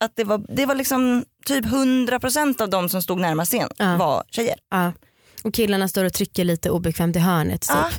att 0.04 0.16
det, 0.16 0.24
var, 0.24 0.42
det 0.50 0.66
var 0.66 0.76
liksom 0.76 1.26
typ 1.46 1.66
100% 1.66 2.62
av 2.62 2.70
de 2.70 2.90
som 2.90 3.02
stod 3.02 3.20
närmast 3.20 3.52
scen 3.52 3.70
Ja. 3.78 3.98
var 3.98 4.24
tjejer. 4.32 4.56
Ja. 4.72 4.92
Och 5.44 5.54
killarna 5.54 5.88
står 5.88 6.06
och 6.06 6.14
trycker 6.14 6.44
lite 6.44 6.70
obekvämt 6.70 7.16
i 7.16 7.20
hörnet. 7.20 7.62
Typ. 7.62 7.70
Ja. 7.72 7.90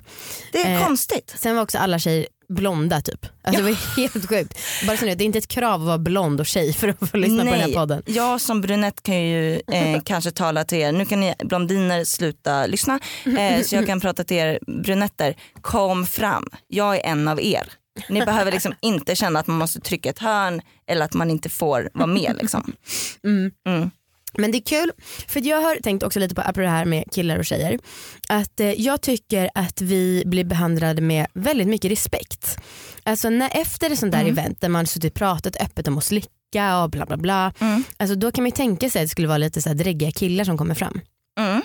Det 0.53 0.63
är 0.63 0.75
Eh, 0.81 0.87
konstigt. 0.87 1.35
Sen 1.39 1.57
var 1.57 1.63
också 1.63 1.79
alla 1.79 1.99
tjejer 1.99 2.27
blonda 2.49 3.01
typ. 3.01 3.27
Alltså, 3.45 3.63
Det 3.63 3.71
var 3.71 3.97
helt 3.97 4.29
sjukt. 4.29 4.59
Bara 4.87 4.97
så 4.97 5.05
vet, 5.07 5.19
det 5.19 5.25
är 5.25 5.27
inte 5.27 5.39
ett 5.39 5.49
krav 5.49 5.81
att 5.81 5.87
vara 5.87 5.99
blond 5.99 6.41
och 6.41 6.47
tjej 6.47 6.73
för 6.73 6.89
att 6.89 7.11
få 7.11 7.17
lyssna 7.17 7.39
på 7.45 7.51
den 7.51 7.61
här 7.61 7.73
podden. 7.73 8.03
jag 8.07 8.41
som 8.41 8.61
brunett 8.61 9.03
kan 9.03 9.23
ju 9.23 9.55
eh, 9.73 10.01
kanske 10.05 10.31
tala 10.31 10.65
till 10.65 10.79
er, 10.79 10.93
nu 10.93 11.05
kan 11.05 11.21
ni 11.21 11.35
blondiner 11.39 12.05
sluta 12.05 12.67
lyssna, 12.67 13.01
eh, 13.39 13.63
så 13.63 13.75
jag 13.75 13.87
kan 13.87 14.01
prata 14.01 14.25
till 14.25 14.37
er 14.37 14.59
brunetter, 14.83 15.35
kom 15.61 16.07
fram, 16.07 16.47
jag 16.69 16.97
är 16.97 17.01
en 17.11 17.29
av 17.29 17.41
er. 17.41 17.73
Ni 18.09 18.21
behöver 18.25 18.53
liksom 18.53 18.75
inte 18.81 19.17
känna 19.17 19.39
att 19.41 19.47
man 19.47 19.57
måste 19.59 19.81
trycka 19.81 20.11
ett 20.11 20.19
hörn 20.19 20.61
eller 20.87 21.05
att 21.05 21.15
man 21.15 21.31
inte 21.31 21.49
får 21.49 21.91
vara 21.95 22.07
med. 22.07 22.37
Liksom. 22.41 22.73
Mm. 23.25 23.51
Mm. 23.67 23.91
Men 24.39 24.51
det 24.53 24.59
är 24.59 24.63
kul, 24.63 24.91
för 25.29 25.47
jag 25.47 25.61
har 25.61 25.77
tänkt 25.77 26.03
också 26.03 26.21
lite 26.21 26.35
på 26.35 26.41
apropå 26.41 26.61
det 26.61 26.69
här 26.69 26.85
med 26.85 27.05
killar 27.13 27.39
och 27.39 27.45
tjejer. 27.45 27.79
Att 28.29 28.61
eh, 28.61 28.73
jag 28.73 29.01
tycker 29.01 29.51
att 29.55 29.81
vi 29.81 30.23
blir 30.27 30.45
behandlade 30.45 31.03
med 31.03 31.27
väldigt 31.35 31.69
mycket 31.69 31.91
respekt. 31.91 32.59
Alltså 33.03 33.31
när, 33.31 33.51
efter 33.61 33.91
ett 33.91 33.99
sånt 33.99 34.13
där 34.13 34.21
Mm. 34.21 34.33
event 34.39 34.61
där 34.61 34.69
man 34.69 34.87
suttit 34.87 35.15
pratat 35.15 35.57
öppet 35.57 35.89
om 35.89 35.99
att 35.99 36.05
slicka 36.05 36.83
och 36.83 36.91
bla 36.91 37.07
bla 37.07 37.17
bla. 37.17 37.53
Mm. 37.59 37.85
Alltså 37.97 38.15
då 38.17 38.33
kan 38.33 38.43
man 38.45 38.49
ju 38.49 38.57
tänka 38.57 38.91
sig 38.91 39.01
att 39.03 39.05
det 39.05 39.09
skulle 39.11 39.29
vara 39.29 39.39
lite 39.39 39.63
så 39.63 39.69
här 39.69 39.77
dräggiga 39.77 40.11
killar 40.13 40.45
som 40.45 40.59
kommer 40.59 40.75
fram. 40.75 41.01
Mm. 41.41 41.63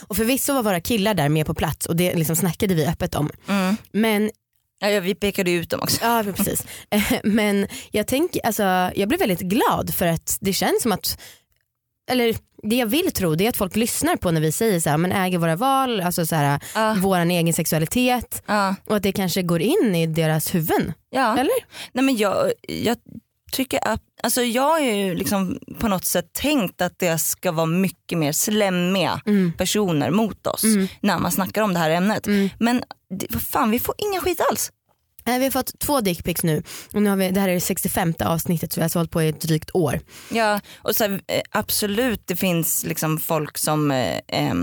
Och 0.00 0.16
förvisso 0.16 0.52
var 0.54 0.62
våra 0.62 0.80
killar 0.80 1.14
där 1.14 1.28
med 1.28 1.46
på 1.46 1.54
plats 1.54 1.86
och 1.86 1.96
det 1.96 2.14
liksom 2.14 2.36
snackade 2.36 2.74
vi 2.74 2.86
öppet 2.86 3.14
om. 3.14 3.30
Mm. 3.48 3.76
Men 3.92 4.30
Ja, 4.82 4.90
ja, 4.90 5.00
vi 5.00 5.14
pekade 5.14 5.50
ut 5.50 5.70
dem 5.70 5.80
också. 5.82 5.98
Ja 6.04 6.24
precis. 6.36 6.66
Eh, 6.90 7.02
Men 7.24 7.66
jag, 7.90 8.06
tänker, 8.06 8.46
alltså, 8.46 8.62
jag 8.94 9.08
blev 9.08 9.20
väldigt 9.20 9.40
glad 9.40 9.94
för 9.94 10.06
att 10.06 10.38
det 10.40 10.52
känns 10.52 10.82
som 10.82 10.92
att, 10.92 11.20
eller 12.10 12.36
det 12.62 12.76
jag 12.76 12.86
vill 12.86 13.12
tro 13.12 13.34
det 13.34 13.44
är 13.44 13.48
att 13.48 13.56
folk 13.56 13.76
lyssnar 13.76 14.16
på 14.16 14.30
när 14.30 14.40
vi 14.40 14.52
säger 14.52 14.80
så 14.80 14.90
här, 14.90 14.96
men 14.98 15.12
äger 15.12 15.38
våra 15.38 15.56
val, 15.56 16.00
alltså 16.00 16.26
så 16.26 16.34
här, 16.36 16.60
Ja. 16.74 16.96
våran 16.98 17.30
egen 17.30 17.54
sexualitet 17.54 18.42
Ja. 18.46 18.74
och 18.86 18.96
att 18.96 19.02
det 19.02 19.12
kanske 19.12 19.42
går 19.42 19.60
in 19.62 19.94
i 19.94 20.06
deras 20.06 20.54
huvuden. 20.54 20.92
Ja. 21.10 21.32
Eller? 21.38 21.54
Nej, 21.92 22.04
men 22.04 22.16
jag, 22.16 22.52
jag 22.68 22.96
tycker 23.52 23.88
att, 23.88 24.00
alltså 24.22 24.42
jag 24.42 24.62
har 24.62 24.80
ju 24.80 25.14
liksom 25.14 25.58
på 25.78 25.88
något 25.88 26.04
sätt 26.04 26.32
tänkt 26.32 26.82
att 26.82 26.98
det 26.98 27.18
ska 27.18 27.52
vara 27.52 27.66
mycket 27.66 28.18
mer 28.18 28.32
slämmiga 28.32 29.20
Mm. 29.26 29.52
personer 29.58 30.10
mot 30.10 30.46
oss 30.46 30.64
Mm. 30.64 30.88
när 31.00 31.18
man 31.18 31.32
snackar 31.32 31.62
om 31.62 31.72
det 31.72 31.78
här 31.78 31.90
ämnet. 31.90 32.26
Mm. 32.26 32.48
Men 32.58 32.82
vad 33.30 33.42
fan 33.42 33.70
vi 33.70 33.78
får 33.78 33.94
ingen 33.98 34.20
skit 34.20 34.40
alls. 34.50 34.72
Eh, 35.26 35.38
Vi 35.38 35.44
har 35.44 35.50
fått 35.50 35.78
två 35.78 36.00
dickpics 36.00 36.42
nu 36.42 36.62
och 36.94 37.02
nu 37.02 37.10
har 37.10 37.16
vi, 37.16 37.30
det 37.30 37.40
här 37.40 37.48
är 37.48 37.54
det 37.54 37.60
65 37.60 38.14
avsnittet 38.24 38.72
så 38.72 38.78
vi 38.78 38.82
har 38.82 38.84
alltså 38.84 38.98
hållit 38.98 39.10
på 39.10 39.22
i 39.22 39.28
ett 39.28 39.40
drygt 39.40 39.70
år. 39.74 40.00
Ja, 40.30 40.60
och 40.76 40.96
så 40.96 41.04
här, 41.04 41.20
eh, 41.26 41.40
absolut 41.50 42.22
det 42.26 42.36
finns 42.36 42.84
liksom 42.84 43.18
folk 43.18 43.58
som 43.58 43.90
eh, 43.90 44.54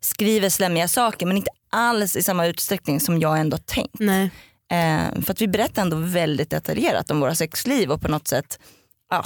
skriver 0.00 0.48
slämmiga 0.50 0.88
saker 0.88 1.26
men 1.26 1.36
inte 1.36 1.50
alls 1.70 2.16
i 2.16 2.22
samma 2.22 2.46
utsträckning 2.46 3.00
som 3.00 3.18
jag 3.20 3.38
ändå 3.40 3.56
tänkt. 3.58 3.94
Nej. 3.98 4.30
Eh, 4.72 5.22
för 5.22 5.32
att 5.32 5.40
vi 5.40 5.48
berättar 5.48 5.82
ändå 5.82 5.96
väldigt 5.96 6.50
detaljerat 6.50 7.10
om 7.10 7.20
våra 7.20 7.34
sexliv 7.34 7.90
och 7.92 8.00
på 8.00 8.08
något 8.08 8.28
sätt 8.28 8.58
ja, 9.10 9.24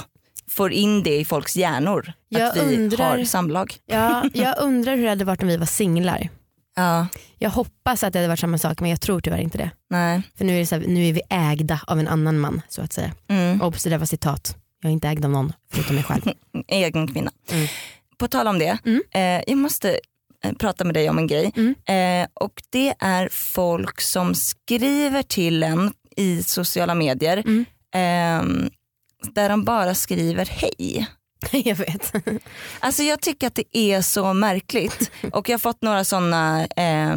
får 0.49 0.71
in 0.71 1.03
det 1.03 1.17
i 1.19 1.25
folks 1.25 1.55
hjärnor. 1.55 2.13
Jag 2.29 2.41
att 2.41 2.55
vi 2.57 2.75
undrar- 2.77 3.17
har 3.17 3.23
samlag. 3.25 3.75
Ja, 3.85 4.23
jag 4.33 4.55
undrar 4.59 4.95
hur 4.95 5.03
det 5.03 5.09
hade 5.09 5.25
varit 5.25 5.41
om 5.41 5.47
vi 5.47 5.57
var 5.57 5.65
singlar. 5.65 6.29
Ja, 6.75 7.07
Jag 7.37 7.49
hoppas 7.49 8.03
att 8.03 8.13
det 8.13 8.19
hade 8.19 8.27
varit 8.27 8.39
samma 8.39 8.57
sak 8.57 8.79
men 8.81 8.89
jag 8.89 9.01
tror 9.01 9.21
tyvärr 9.21 9.37
inte 9.39 9.57
det. 9.57 9.71
nej. 9.89 10.21
För 10.37 10.45
nu 10.45 10.55
är, 10.55 10.59
det 10.59 10.65
så 10.65 10.75
här, 10.75 10.83
nu 10.87 11.07
är 11.07 11.13
vi 11.13 11.21
ägda 11.29 11.79
av 11.87 11.99
en 11.99 12.07
annan 12.07 12.39
man 12.39 12.61
så 12.69 12.81
att 12.81 12.93
säga. 12.93 13.11
Mm. 13.27 13.61
Oops, 13.61 13.83
det 13.83 13.89
där 13.89 13.97
var 13.97 14.05
citat. 14.05 14.55
Jag 14.81 14.89
är 14.89 14.93
inte 14.93 15.07
ägd 15.07 15.25
av 15.25 15.31
någon 15.31 15.53
förutom 15.73 15.95
mig 15.95 16.03
själv. 16.03 16.21
Egen 16.67 17.07
kvinna. 17.13 17.31
Mm. 17.51 17.67
På 18.17 18.27
tal 18.27 18.47
om 18.47 18.59
det, 18.59 18.77
Mm. 18.85 19.01
eh, 19.11 19.43
jag 19.47 19.57
måste 19.57 19.99
prata 20.59 20.83
med 20.83 20.93
dig 20.93 21.09
om 21.09 21.17
en 21.17 21.27
grej. 21.27 21.51
Mm. 21.55 21.75
Eh, 22.23 22.27
och 22.33 22.61
det 22.69 22.93
är 22.99 23.29
folk 23.31 24.01
som 24.01 24.35
skriver 24.35 25.23
till 25.23 25.63
en 25.63 25.93
i 26.17 26.43
sociala 26.43 26.95
medier 26.95 27.37
Mm. 27.37 27.65
ehm, 27.95 28.69
där 29.33 29.49
de 29.49 29.63
bara 29.63 29.95
skriver 29.95 30.45
hej. 30.45 31.07
jag 31.65 31.75
vet. 31.75 32.13
Alltså 32.79 33.03
jag 33.03 33.21
tycker 33.21 33.47
att 33.47 33.55
det 33.55 33.77
är 33.77 34.01
så 34.01 34.33
märkligt 34.33 35.11
och 35.33 35.49
jag 35.49 35.53
har 35.53 35.59
fått 35.59 35.81
några 35.81 36.03
sådana 36.03 36.65
eh, 36.65 37.15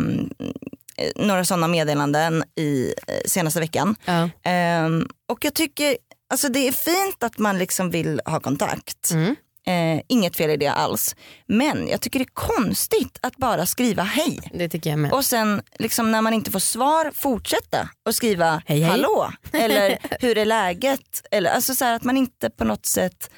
några 1.17 1.45
sådana 1.45 1.69
meddelanden 1.69 2.45
i 2.57 2.95
eh, 3.07 3.15
senaste 3.27 3.61
veckan. 3.61 3.97
Ja. 4.05 4.31
Ehm, 4.43 5.09
och 5.33 5.45
jag 5.45 5.55
tycker, 5.55 5.97
alltså 6.31 6.49
det 6.49 6.69
är 6.69 6.73
fint 6.73 7.23
att 7.23 7.39
man 7.39 7.59
liksom 7.59 7.91
vill 7.91 8.21
ha 8.25 8.41
kontakt. 8.41 9.11
Mm. 9.11 9.37
Eh, 9.67 10.01
inget 10.09 10.37
fel 10.37 10.51
i 10.51 10.57
det 10.57 10.69
alls. 10.69 11.17
Men 11.47 11.89
jag 11.89 12.01
tycker 12.01 12.19
det 12.19 12.25
är 12.25 12.57
konstigt 12.57 13.19
att 13.23 13.37
bara 13.37 13.67
skriva 13.67 14.03
hej. 14.03 14.41
Det 14.55 14.69
tycker 14.69 14.91
jag 14.91 14.99
med. 14.99 15.13
Och 15.13 15.25
sen 15.25 15.63
liksom 15.79 16.13
när 16.13 16.23
man 16.23 16.35
inte 16.35 16.51
får 16.51 16.59
svar 16.59 17.11
fortsätta 17.15 17.89
och 18.07 18.15
skriva 18.15 18.63
Hej, 18.67 18.81
hej. 18.81 18.91
hallå 18.91 19.31
eller 19.53 19.99
hur 20.21 20.39
är 20.39 20.45
läget? 20.45 21.27
Eller, 21.31 21.51
alltså 21.51 21.75
så 21.75 21.85
här 21.85 21.95
att 21.95 22.05
man 22.05 22.17
inte 22.17 22.51
på 22.51 22.65
något 22.65 22.87
sätt 22.87 23.31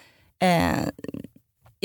eh, 0.43 0.73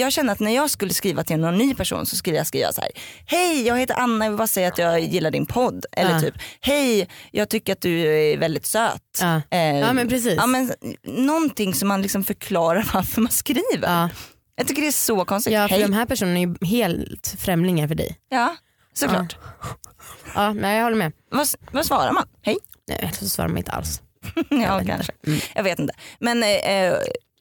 jag 0.02 0.12
känner 0.14 0.34
att 0.34 0.40
när 0.40 0.52
jag 0.56 0.70
skulle 0.70 0.94
skriva 0.94 1.24
till 1.24 1.38
någon 1.40 1.58
ny 1.58 1.76
person 1.76 2.06
så 2.06 2.16
skulle 2.16 2.38
jag 2.38 2.48
skriva 2.48 2.72
så 2.72 2.82
här. 2.82 2.90
Hej 3.26 3.68
jag 3.68 3.78
heter 3.80 3.96
Anna, 3.96 4.26
jag 4.26 4.32
vill 4.32 4.38
bara 4.38 4.48
säga 4.48 4.68
att 4.68 4.78
jag 4.78 5.00
gillar 5.00 5.32
din 5.32 5.46
podd. 5.46 5.86
Eller 5.92 6.14
Ja. 6.14 6.22
typ, 6.22 6.34
hej 6.62 7.10
jag 7.32 7.50
tycker 7.50 7.74
att 7.74 7.82
du 7.82 8.02
är 8.08 8.38
väldigt 8.38 8.66
söt. 8.66 9.02
Ja. 9.22 9.42
Eh, 9.52 9.80
ja 9.80 9.94
men 9.94 10.10
precis. 10.10 10.34
ja, 10.38 10.46
men, 10.48 10.74
någonting 11.04 11.74
som 11.74 11.88
man 11.88 12.02
liksom 12.02 12.24
förklarar 12.24 12.90
varför 12.94 13.22
man 13.22 13.32
skriver. 13.32 13.88
Ja. 13.88 14.10
Jag 14.56 14.68
tycker 14.68 14.82
det 14.82 14.88
är 14.88 14.92
så 14.92 15.26
konstigt. 15.26 15.54
ja 15.54 15.68
för 15.68 15.76
hej. 15.76 15.84
de 15.84 15.94
här 15.94 16.06
personerna 16.06 16.40
är 16.40 16.48
ju 16.48 16.56
helt 16.80 17.36
främlingar 17.40 17.88
för 17.88 17.96
dig. 17.96 18.18
Ja, 18.30 18.56
såklart. 18.94 19.36
Ja, 20.36 20.54
nej, 20.54 20.78
jag 20.78 20.84
håller 20.84 20.98
med. 20.98 21.12
Vad, 21.32 21.48
vad 21.72 21.86
svarar 21.86 22.12
man? 22.12 22.28
Hej? 22.42 22.58
Nej, 22.88 23.12
så 23.20 23.30
svarar 23.30 23.50
man 23.50 23.58
inte 23.58 23.72
alls. 23.72 24.02
ja 24.50 24.78
vet 24.78 24.88
kanske. 24.88 25.12
Mm. 25.28 25.40
Jag 25.56 25.64
vet 25.64 25.80
inte. 25.80 25.94
Men 26.20 26.44
eh, 26.44 26.94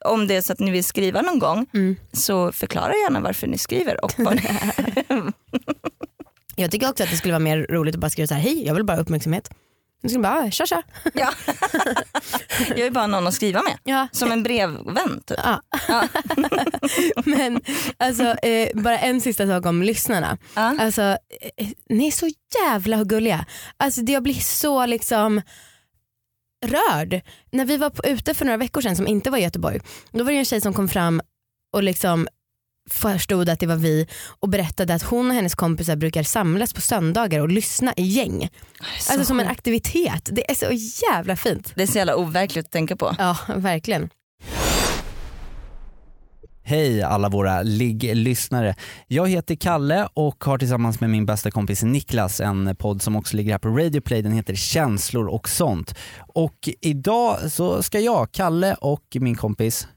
om 0.04 0.26
det 0.26 0.36
är 0.36 0.40
så 0.42 0.52
att 0.52 0.58
ni 0.58 0.70
vill 0.70 0.84
skriva 0.84 1.22
någon 1.22 1.38
gång 1.38 1.66
Mm. 1.74 1.96
så 2.12 2.52
förklara 2.52 2.92
gärna 2.94 3.20
varför 3.20 3.46
ni 3.46 3.58
skriver. 3.58 4.04
Och 4.04 4.12
vad. 4.18 4.40
Jag 6.56 6.70
tycker 6.70 6.90
också 6.90 7.04
att 7.04 7.10
det 7.10 7.16
skulle 7.16 7.32
vara 7.34 7.38
mer 7.38 7.66
roligt 7.70 7.94
att 7.94 8.00
bara 8.00 8.10
skriva 8.10 8.26
så 8.26 8.34
här, 8.34 8.40
hej 8.42 8.66
jag 8.66 8.74
vill 8.74 8.84
bara 8.84 8.96
ha 8.96 9.02
uppmärksamhet. 9.02 9.50
Du 10.02 10.08
skulle 10.08 10.22
bara, 10.22 10.38
ah, 10.38 10.50
tja 10.50 10.66
tja. 10.66 10.82
ja. 11.14 11.30
jag 12.68 12.78
är 12.80 12.90
bara 12.90 13.06
någon 13.06 13.26
att 13.26 13.34
skriva 13.34 13.62
med. 13.62 13.78
Ja. 13.84 14.08
Som 14.12 14.32
en 14.32 14.42
brevvän 14.42 15.22
typ. 15.26 15.38
Ja. 15.44 15.62
Ja. 15.88 16.08
Men 17.24 17.60
alltså, 17.96 18.24
eh, 18.24 18.68
bara 18.82 18.98
en 18.98 19.20
sista 19.20 19.46
sak 19.46 19.66
om 19.66 19.82
lyssnarna. 19.82 20.38
Ja. 20.54 20.76
Alltså, 20.80 21.02
eh, 21.56 21.68
ni 21.88 22.06
är 22.06 22.10
så 22.10 22.28
jävla 22.64 23.04
gulliga. 23.04 23.46
Alltså, 23.76 24.00
det- 24.00 24.12
jag 24.12 24.22
blir 24.22 24.34
så 24.34 24.86
liksom 24.86 25.42
rörd. 26.66 27.20
När 27.50 27.64
vi 27.64 27.76
var 27.76 27.90
på, 27.90 28.02
ute 28.04 28.34
för 28.34 28.44
några 28.44 28.56
veckor 28.56 28.80
sedan 28.80 28.96
som 28.96 29.06
inte 29.06 29.30
var 29.30 29.38
i 29.38 29.42
Göteborg, 29.42 29.80
då 30.12 30.24
var 30.24 30.32
det 30.32 30.38
en 30.38 30.44
tjej 30.44 30.60
som 30.60 30.74
kom 30.74 30.88
fram 30.88 31.20
och 31.72 31.82
liksom 31.82 32.28
förstod 32.90 33.48
att 33.48 33.60
det 33.60 33.66
var 33.66 33.76
vi 33.76 34.06
och 34.40 34.48
berättade 34.48 34.94
att 34.94 35.02
hon 35.02 35.28
och 35.28 35.34
hennes 35.34 35.54
kompisar 35.54 35.96
brukar 35.96 36.22
samlas 36.22 36.72
på 36.72 36.80
söndagar 36.80 37.40
och 37.40 37.48
lyssna 37.48 37.94
i 37.96 38.02
gäng. 38.02 38.48
Så 39.00 39.12
Alltså 39.12 39.26
som 39.26 39.40
en 39.40 39.48
aktivitet. 39.48 40.28
Det 40.32 40.50
är 40.50 40.54
så 40.54 40.66
jävla 41.06 41.36
fint. 41.36 41.72
Det 41.74 41.82
är 41.82 41.86
så 41.86 41.98
jävla 41.98 42.16
overkligt 42.16 42.66
att 42.66 42.72
tänka 42.72 42.96
på. 42.96 43.16
Ja, 43.18 43.36
verkligen. 43.56 44.10
Hej 46.70 47.02
alla 47.02 47.28
våra 47.28 47.62
ligg-lyssnare. 47.62 48.74
Jag 49.06 49.28
heter 49.28 49.54
Kalle 49.54 50.08
och 50.14 50.44
har 50.44 50.58
tillsammans 50.58 51.00
med 51.00 51.10
min 51.10 51.26
bästa 51.26 51.50
kompis 51.50 51.82
Niklas 51.82 52.40
en 52.40 52.76
podd 52.76 53.02
som 53.02 53.16
också 53.16 53.36
ligger 53.36 53.52
här 53.52 53.58
på 53.58 53.68
Radio 53.68 54.00
Play. 54.00 54.22
Den 54.22 54.32
heter 54.32 54.54
Känslor 54.54 55.26
och 55.28 55.48
sånt. 55.48 55.94
Och 56.34 56.68
idag 56.80 57.38
så 57.52 57.82
ska 57.82 58.00
jag, 58.00 58.32
Kalle 58.32 58.74
och 58.74 59.02
min 59.14 59.34
kompis 59.36 59.88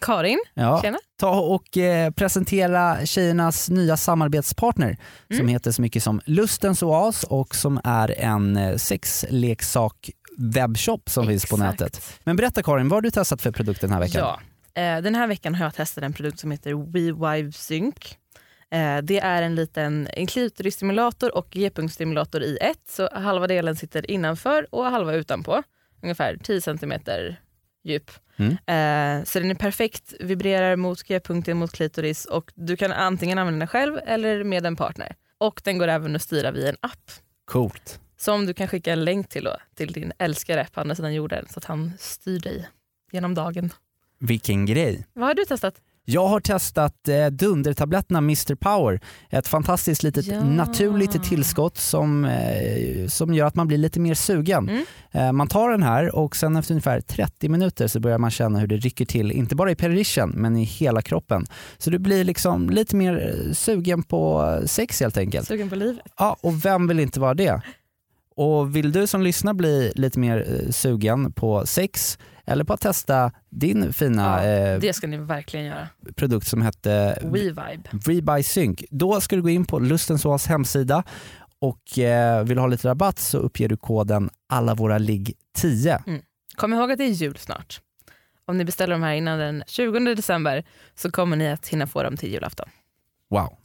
Karin, 0.00 0.38
ja, 0.54 0.80
tjena. 0.82 0.98
ta 1.20 1.40
och 1.40 1.76
eh, 1.78 2.10
presentera 2.10 3.06
tjejernas 3.06 3.70
nya 3.70 3.96
samarbetspartner 3.96 4.86
Mm. 5.30 5.38
som 5.38 5.48
heter 5.48 5.70
så 5.72 5.82
mycket 5.82 6.02
som 6.02 6.20
Lustens 6.24 6.82
Oas 6.82 7.24
och 7.24 7.54
som 7.54 7.80
är 7.84 8.20
en 8.20 8.56
eh, 8.56 8.76
sexleksak 8.76 10.10
webbshop 10.38 11.10
som 11.10 11.26
finns 11.26 11.46
på 11.46 11.56
Exakt. 11.56 11.80
nätet. 11.80 12.02
Men 12.24 12.36
berätta 12.36 12.62
Karin, 12.62 12.88
vad 12.88 12.96
har 12.96 13.00
du 13.02 13.10
testat 13.10 13.42
för 13.42 13.50
produkt 13.50 13.80
den 13.80 13.92
här 13.92 14.00
veckan? 14.00 14.20
Ja. 14.20 14.40
Eh, 14.74 15.02
den 15.02 15.14
här 15.14 15.26
veckan 15.26 15.54
har 15.54 15.66
jag 15.66 15.74
testat 15.74 16.04
en 16.04 16.12
produkt 16.12 16.38
som 16.38 16.50
heter 16.50 16.92
WeVive 16.92 17.52
Sync. 17.52 18.16
Eh, 18.70 18.98
det 19.02 19.18
är 19.18 19.42
en 19.42 19.54
liten 19.54 20.08
en 20.12 20.26
klitorisstimulator 20.26 21.34
och 21.34 21.48
g-punktstimulator 21.50 22.42
i 22.42 22.58
ett. 22.60 22.88
Så 22.88 23.08
halva 23.12 23.46
delen 23.46 23.76
sitter 23.76 24.10
innanför 24.10 24.66
och 24.74 24.84
halva 24.84 25.14
utanpå. 25.14 25.62
Ungefär 26.02 26.36
10 26.42 26.60
cm 26.60 26.92
djup. 27.84 28.10
Mm. 28.36 28.52
Eh, 28.52 29.24
så 29.24 29.38
den 29.38 29.50
är 29.50 29.54
perfekt, 29.54 30.14
vibrerar 30.20 30.76
mot 30.76 31.02
g-punkten, 31.02 31.56
mot 31.56 31.72
klitoris 31.72 32.24
och 32.24 32.52
du 32.54 32.76
kan 32.76 32.92
antingen 32.92 33.38
använda 33.38 33.58
den 33.58 33.68
själv 33.68 33.98
eller 34.06 34.44
med 34.44 34.66
en 34.66 34.76
partner. 34.76 35.16
Och 35.38 35.60
den 35.64 35.78
går 35.78 35.88
även 35.88 36.16
att 36.16 36.22
styra 36.22 36.50
via 36.50 36.68
en 36.68 36.76
app. 36.80 37.10
Coolt. 37.44 38.00
Som 38.16 38.46
du 38.46 38.54
kan 38.54 38.68
skicka 38.68 38.92
en 38.92 39.04
länk 39.04 39.28
till, 39.28 39.44
då, 39.44 39.56
till 39.74 39.92
din 39.92 40.12
älskare 40.18 40.66
på 40.72 40.80
andra 40.80 40.94
sidan 40.94 41.14
jorden 41.14 41.46
så 41.50 41.58
att 41.58 41.64
han 41.64 41.92
styr 41.98 42.40
dig 42.40 42.68
genom 43.12 43.34
dagen. 43.34 43.72
Vilken 44.20 44.66
grej. 44.66 45.06
Vad 45.14 45.26
har 45.28 45.34
du 45.34 45.44
testat? 45.44 45.74
Jag 46.10 46.26
har 46.28 46.40
testat 46.40 47.08
eh, 47.08 47.26
dundertabletterna 47.26 48.18
Mr 48.18 48.54
Power. 48.54 49.00
Ett 49.30 49.48
fantastiskt 49.48 50.02
litet 50.02 50.26
Ja. 50.26 50.44
naturligt 50.44 51.22
tillskott 51.24 51.76
som, 51.78 52.24
eh, 52.24 53.06
som 53.08 53.34
gör 53.34 53.46
att 53.46 53.54
man 53.54 53.68
blir 53.68 53.78
lite 53.78 54.00
mer 54.00 54.14
sugen. 54.14 54.68
Mm. 54.68 54.84
Eh, 55.12 55.32
man 55.32 55.48
tar 55.48 55.70
den 55.70 55.82
här 55.82 56.14
och 56.16 56.36
sen 56.36 56.56
efter 56.56 56.72
ungefär 56.74 57.00
30 57.00 57.48
minuter 57.48 57.86
så 57.86 58.00
börjar 58.00 58.18
man 58.18 58.30
känna 58.30 58.58
hur 58.58 58.66
det 58.66 58.76
rycker 58.76 59.04
till, 59.04 59.32
inte 59.32 59.56
bara 59.56 59.70
i 59.70 59.74
perition 59.74 60.32
men 60.36 60.56
i 60.56 60.64
hela 60.64 61.02
kroppen. 61.02 61.46
Så 61.78 61.90
du 61.90 61.98
blir 61.98 62.24
liksom 62.24 62.70
lite 62.70 62.96
mer 62.96 63.44
eh, 63.46 63.52
sugen 63.52 64.02
på 64.02 64.58
sex 64.66 65.00
helt 65.00 65.16
enkelt. 65.16 65.48
Sugen 65.48 65.68
på 65.68 65.74
livet? 65.76 66.06
Ja, 66.18 66.36
och 66.40 66.64
vem 66.64 66.88
vill 66.88 67.00
inte 67.00 67.20
vara 67.20 67.34
det? 67.34 67.60
Och 68.36 68.76
vill 68.76 68.92
du 68.92 69.06
som 69.06 69.22
lyssnar 69.22 69.54
bli 69.54 69.92
lite 69.94 70.18
mer 70.18 70.46
eh, 70.64 70.70
sugen 70.70 71.32
på 71.32 71.66
sex 71.66 72.18
eller 72.48 72.64
på 72.64 72.72
att 72.72 72.80
testa 72.80 73.32
din 73.50 73.92
fina 73.92 74.44
Ja, 74.46 74.50
eh, 74.50 74.78
Det 74.80 74.92
ska 74.92 75.06
ni 75.06 75.16
verkligen 75.16 75.66
göra. 75.66 75.88
produkt 76.16 76.46
som 76.46 76.62
hette 76.62 77.18
WeVibe. 77.22 77.82
Rebuy 78.06 78.42
Sync. 78.42 78.82
Då 78.90 79.20
ska 79.20 79.36
du 79.36 79.42
gå 79.42 79.48
in 79.48 79.64
på 79.64 79.78
Lustensås 79.78 80.46
hemsida 80.46 81.02
och 81.60 81.98
eh, 81.98 82.44
vill 82.44 82.54
du 82.56 82.60
ha 82.60 82.66
lite 82.68 82.88
rabatt 82.88 83.18
så 83.18 83.38
uppger 83.38 83.68
du 83.68 83.76
koden 83.76 84.30
alla 84.48 84.74
våra 84.74 84.98
ligg 84.98 85.34
10. 85.56 86.02
Kom 86.56 86.72
ihåg 86.74 86.90
att 86.92 86.98
det 86.98 87.04
är 87.04 87.08
jul 87.08 87.36
snart. 87.36 87.80
Om 88.46 88.58
ni 88.58 88.64
beställer 88.64 88.92
de 88.94 89.02
här 89.02 89.14
innan 89.14 89.38
den 89.38 89.62
20 89.66 90.14
december 90.14 90.64
så 90.94 91.10
kommer 91.10 91.36
ni 91.36 91.48
att 91.52 91.68
hinna 91.68 91.86
få 91.86 92.02
dem 92.02 92.16
till 92.16 92.32
julafton. 92.32 92.68
Wow. 93.30 93.56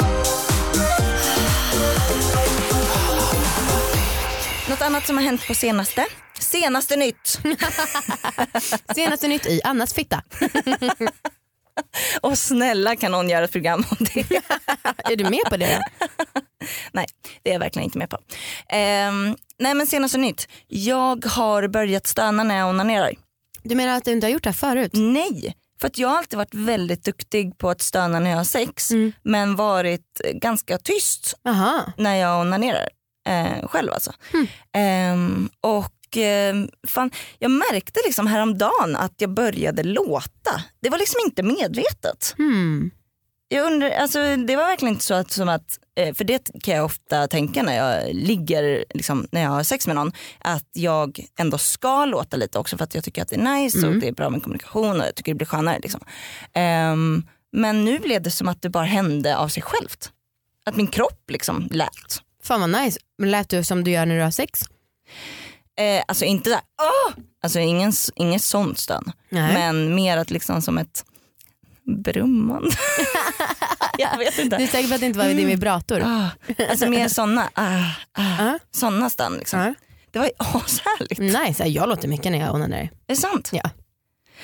Något 4.73 4.81
annat 4.81 5.07
som 5.07 5.17
har 5.17 5.23
hänt 5.23 5.47
på 5.47 5.53
senaste? 5.53 6.05
Senaste 6.39 6.95
nytt. 6.95 7.39
Senaste 8.95 9.27
nytt 9.27 9.45
i 9.45 9.61
Annas 9.63 9.93
fitta. 9.93 10.21
Och 12.21 12.37
snälla 12.37 12.95
kan 12.95 13.11
någon 13.11 13.29
göra 13.29 13.45
ett 13.45 13.51
program 13.51 13.85
om 13.91 13.97
det? 14.13 14.19
Är 15.11 15.15
du 15.15 15.23
med 15.23 15.43
på 15.49 15.57
det? 15.57 15.81
Nej, 16.91 17.05
det 17.43 17.49
är 17.49 17.53
jag 17.53 17.59
verkligen 17.59 17.83
inte 17.85 17.97
med 17.97 18.09
på. 18.09 18.17
Ehm, 18.69 19.35
nej 19.59 19.73
men 19.73 19.87
senaste 19.87 20.17
nytt. 20.17 20.47
Jag 20.67 21.25
har 21.25 21.67
börjat 21.67 22.07
stöna 22.07 22.43
när 22.43 22.57
jag 22.57 22.69
onanerar. 22.69 23.11
Du 23.63 23.75
menar 23.75 23.97
att 23.97 24.05
du 24.05 24.11
inte 24.11 24.27
har 24.27 24.31
gjort 24.31 24.43
det 24.43 24.49
här 24.49 24.53
förut? 24.53 24.91
Nej, 24.93 25.55
för 25.81 25.87
att 25.87 25.97
jag 25.97 26.07
har 26.07 26.17
alltid 26.17 26.37
varit 26.37 26.53
väldigt 26.53 27.03
duktig 27.05 27.57
på 27.57 27.69
att 27.69 27.81
stöna 27.81 28.19
när 28.19 28.29
jag 28.29 28.37
har 28.37 28.43
sex 28.43 28.91
Mm. 28.91 29.13
men 29.23 29.55
varit 29.55 30.21
ganska 30.33 30.77
tyst 30.77 31.33
Jaha. 31.43 31.93
när 31.97 32.15
jag 32.15 32.41
onanerar. 32.41 32.89
Eh, 33.29 33.67
själv 33.67 33.91
alltså. 33.93 34.11
Mm. 34.33 34.47
Ehm, 34.73 35.49
och 35.61 36.17
eh, 36.17 36.55
fan, 36.87 37.11
jag 37.39 37.51
märkte 37.51 37.99
liksom 38.05 38.27
häromdagen 38.27 38.95
att 38.95 39.13
jag 39.17 39.29
började 39.29 39.83
låta. 39.83 40.61
Det 40.81 40.89
var 40.89 40.97
liksom 40.97 41.19
inte 41.25 41.43
medvetet. 41.43 42.33
Hmm. 42.37 42.91
Jag 43.47 43.65
undrar, 43.65 43.89
alltså, 43.89 44.35
det 44.35 44.55
var 44.55 44.63
verkligen 44.67 44.93
inte 44.93 45.05
så 45.05 45.13
att, 45.13 45.31
som 45.31 45.49
att, 45.49 45.79
eh, 45.95 46.13
för 46.13 46.23
det 46.23 46.49
kan 46.63 46.75
jag 46.75 46.85
ofta 46.85 47.27
tänka 47.27 47.63
när 47.63 47.75
jag 47.75 48.13
ligger, 48.15 48.85
liksom, 48.93 49.27
när 49.31 49.41
jag 49.41 49.49
har 49.49 49.63
sex 49.63 49.87
med 49.87 49.95
någon, 49.95 50.11
att 50.39 50.69
jag 50.73 51.19
ändå 51.39 51.57
ska 51.57 52.05
låta 52.05 52.37
lite 52.37 52.59
också 52.59 52.77
för 52.77 52.83
att 52.83 52.95
jag 52.95 53.03
tycker 53.03 53.21
att 53.21 53.27
det 53.29 53.35
är 53.35 53.55
nice 53.55 53.77
Mm. 53.77 53.89
och 53.89 53.95
det 54.01 54.07
är 54.07 54.11
bra 54.11 54.29
med 54.29 54.43
kommunikation 54.43 55.01
och 55.01 55.07
jag 55.07 55.15
tycker 55.15 55.31
det 55.31 55.37
blir 55.37 55.47
skönare. 55.47 55.79
Liksom. 55.83 56.01
Ehm, 56.53 57.23
men 57.51 57.85
nu 57.85 57.99
blev 57.99 58.21
det 58.21 58.31
som 58.31 58.47
att 58.47 58.61
det 58.61 58.69
bara 58.69 58.83
hände 58.85 59.37
av 59.37 59.47
sig 59.47 59.63
självt. 59.63 60.11
Att 60.65 60.75
min 60.75 60.87
kropp 60.87 61.23
liksom 61.31 61.67
lät. 61.71 62.21
Fan 62.43 62.59
vad 62.61 62.83
nice. 62.83 62.99
Men 63.17 63.31
lät 63.31 63.49
du 63.49 63.63
som 63.63 63.83
du 63.83 63.91
gör 63.91 64.05
när 64.05 64.17
du 64.17 64.23
har 64.23 64.31
sex? 64.31 64.61
Eh, 65.79 66.03
alltså 66.07 66.25
inte 66.25 66.49
såhär, 66.49 66.63
åh! 66.81 67.13
Alltså 67.43 67.59
ingen, 67.59 67.93
ingen 68.15 68.39
sånt 68.39 68.79
stön. 68.79 69.11
Nej. 69.29 69.53
Men 69.53 69.95
mer 69.95 70.17
att 70.17 70.31
liksom 70.31 70.61
som 70.61 70.77
ett 70.77 71.05
brummande. 72.03 72.69
jag 73.97 74.17
vet 74.17 74.39
inte. 74.39 74.57
Du 74.57 74.63
är 74.63 74.67
säker 74.67 74.87
på 74.87 74.93
att 74.93 74.99
det 74.99 75.05
inte 75.05 75.19
var 75.19 75.25
din 75.25 75.47
vibrator? 75.47 76.01
Ah, 76.05 76.29
alltså 76.69 76.89
mer 76.89 77.07
såna, 77.07 77.49
ah, 77.53 77.89
ah, 78.13 78.59
såna 78.71 79.09
stön 79.09 79.33
liksom. 79.33 79.59
Ja. 79.59 79.73
Det 80.11 80.19
var 80.19 80.25
ju 80.25 80.31
ashärligt. 80.37 81.19
Nice, 81.19 81.65
jag 81.65 81.89
låter 81.89 82.07
mycket 82.07 82.31
när 82.31 82.39
jag 82.39 82.55
onanerar. 82.55 82.83
Är 82.83 82.89
det 83.07 83.15
sant? 83.15 83.49
Ja. 83.53 83.69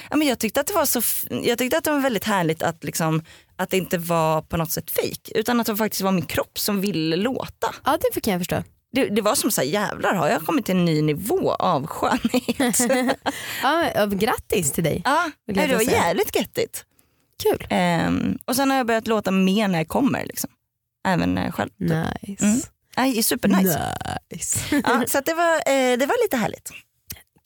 Ja, 0.09 0.17
men 0.17 0.27
jag 0.27 0.39
tyckte 0.39 0.61
att 0.61 0.67
det 0.67 0.73
var 0.73 0.85
så 0.85 1.01
jag 1.43 1.57
tyckte 1.57 1.77
att 1.77 1.83
det 1.83 1.91
var 1.91 1.99
väldigt 1.99 2.23
härligt 2.23 2.63
att, 2.63 2.83
liksom, 2.83 3.23
att 3.55 3.69
det 3.69 3.77
inte 3.77 3.97
var 3.97 4.41
på 4.41 4.57
något 4.57 4.71
sätt 4.71 4.91
fejk 4.91 5.31
utan 5.35 5.59
att 5.59 5.67
det 5.67 5.75
faktiskt 5.75 6.01
var 6.01 6.11
min 6.11 6.25
kropp 6.25 6.59
som 6.59 6.81
ville 6.81 7.15
låta. 7.15 7.75
Ja 7.85 7.97
det 8.13 8.21
kan 8.21 8.33
jag 8.33 8.39
förstå. 8.39 8.63
Det, 8.91 9.05
det 9.05 9.21
var 9.21 9.35
som 9.35 9.51
så 9.51 9.61
här, 9.61 9.67
jävlar 9.67 10.13
har 10.13 10.29
jag 10.29 10.45
kommit 10.45 10.65
till 10.65 10.75
en 10.75 10.85
ny 10.85 11.01
nivå 11.01 11.51
av 11.53 11.87
skönhet? 11.87 12.79
Ja, 13.63 14.05
grattis 14.05 14.71
till 14.71 14.83
dig. 14.83 15.01
ja, 15.05 15.31
det 15.45 15.67
var 15.67 15.79
säga. 15.79 15.91
jävligt 15.91 16.35
göttigt. 16.35 16.85
Kul. 17.43 17.67
Ehm, 17.69 18.37
och 18.45 18.55
sen 18.55 18.69
har 18.69 18.77
jag 18.77 18.87
börjat 18.87 19.07
låta 19.07 19.31
mer 19.31 19.67
när 19.67 19.77
jag 19.79 19.87
kommer. 19.87 20.25
Liksom. 20.25 20.49
Även 21.07 21.35
när 21.35 21.45
jag 21.45 21.53
själv. 21.53 21.69
Nice. 21.77 22.45
Mm. 22.45 22.59
Nej, 22.97 23.23
supernice. 23.23 23.79
nice. 24.31 24.59
Ja, 24.85 25.03
så 25.07 25.21
det, 25.25 25.33
var, 25.33 25.53
eh, 25.55 25.97
det 25.97 26.05
var 26.05 26.23
lite 26.23 26.37
härligt. 26.37 26.71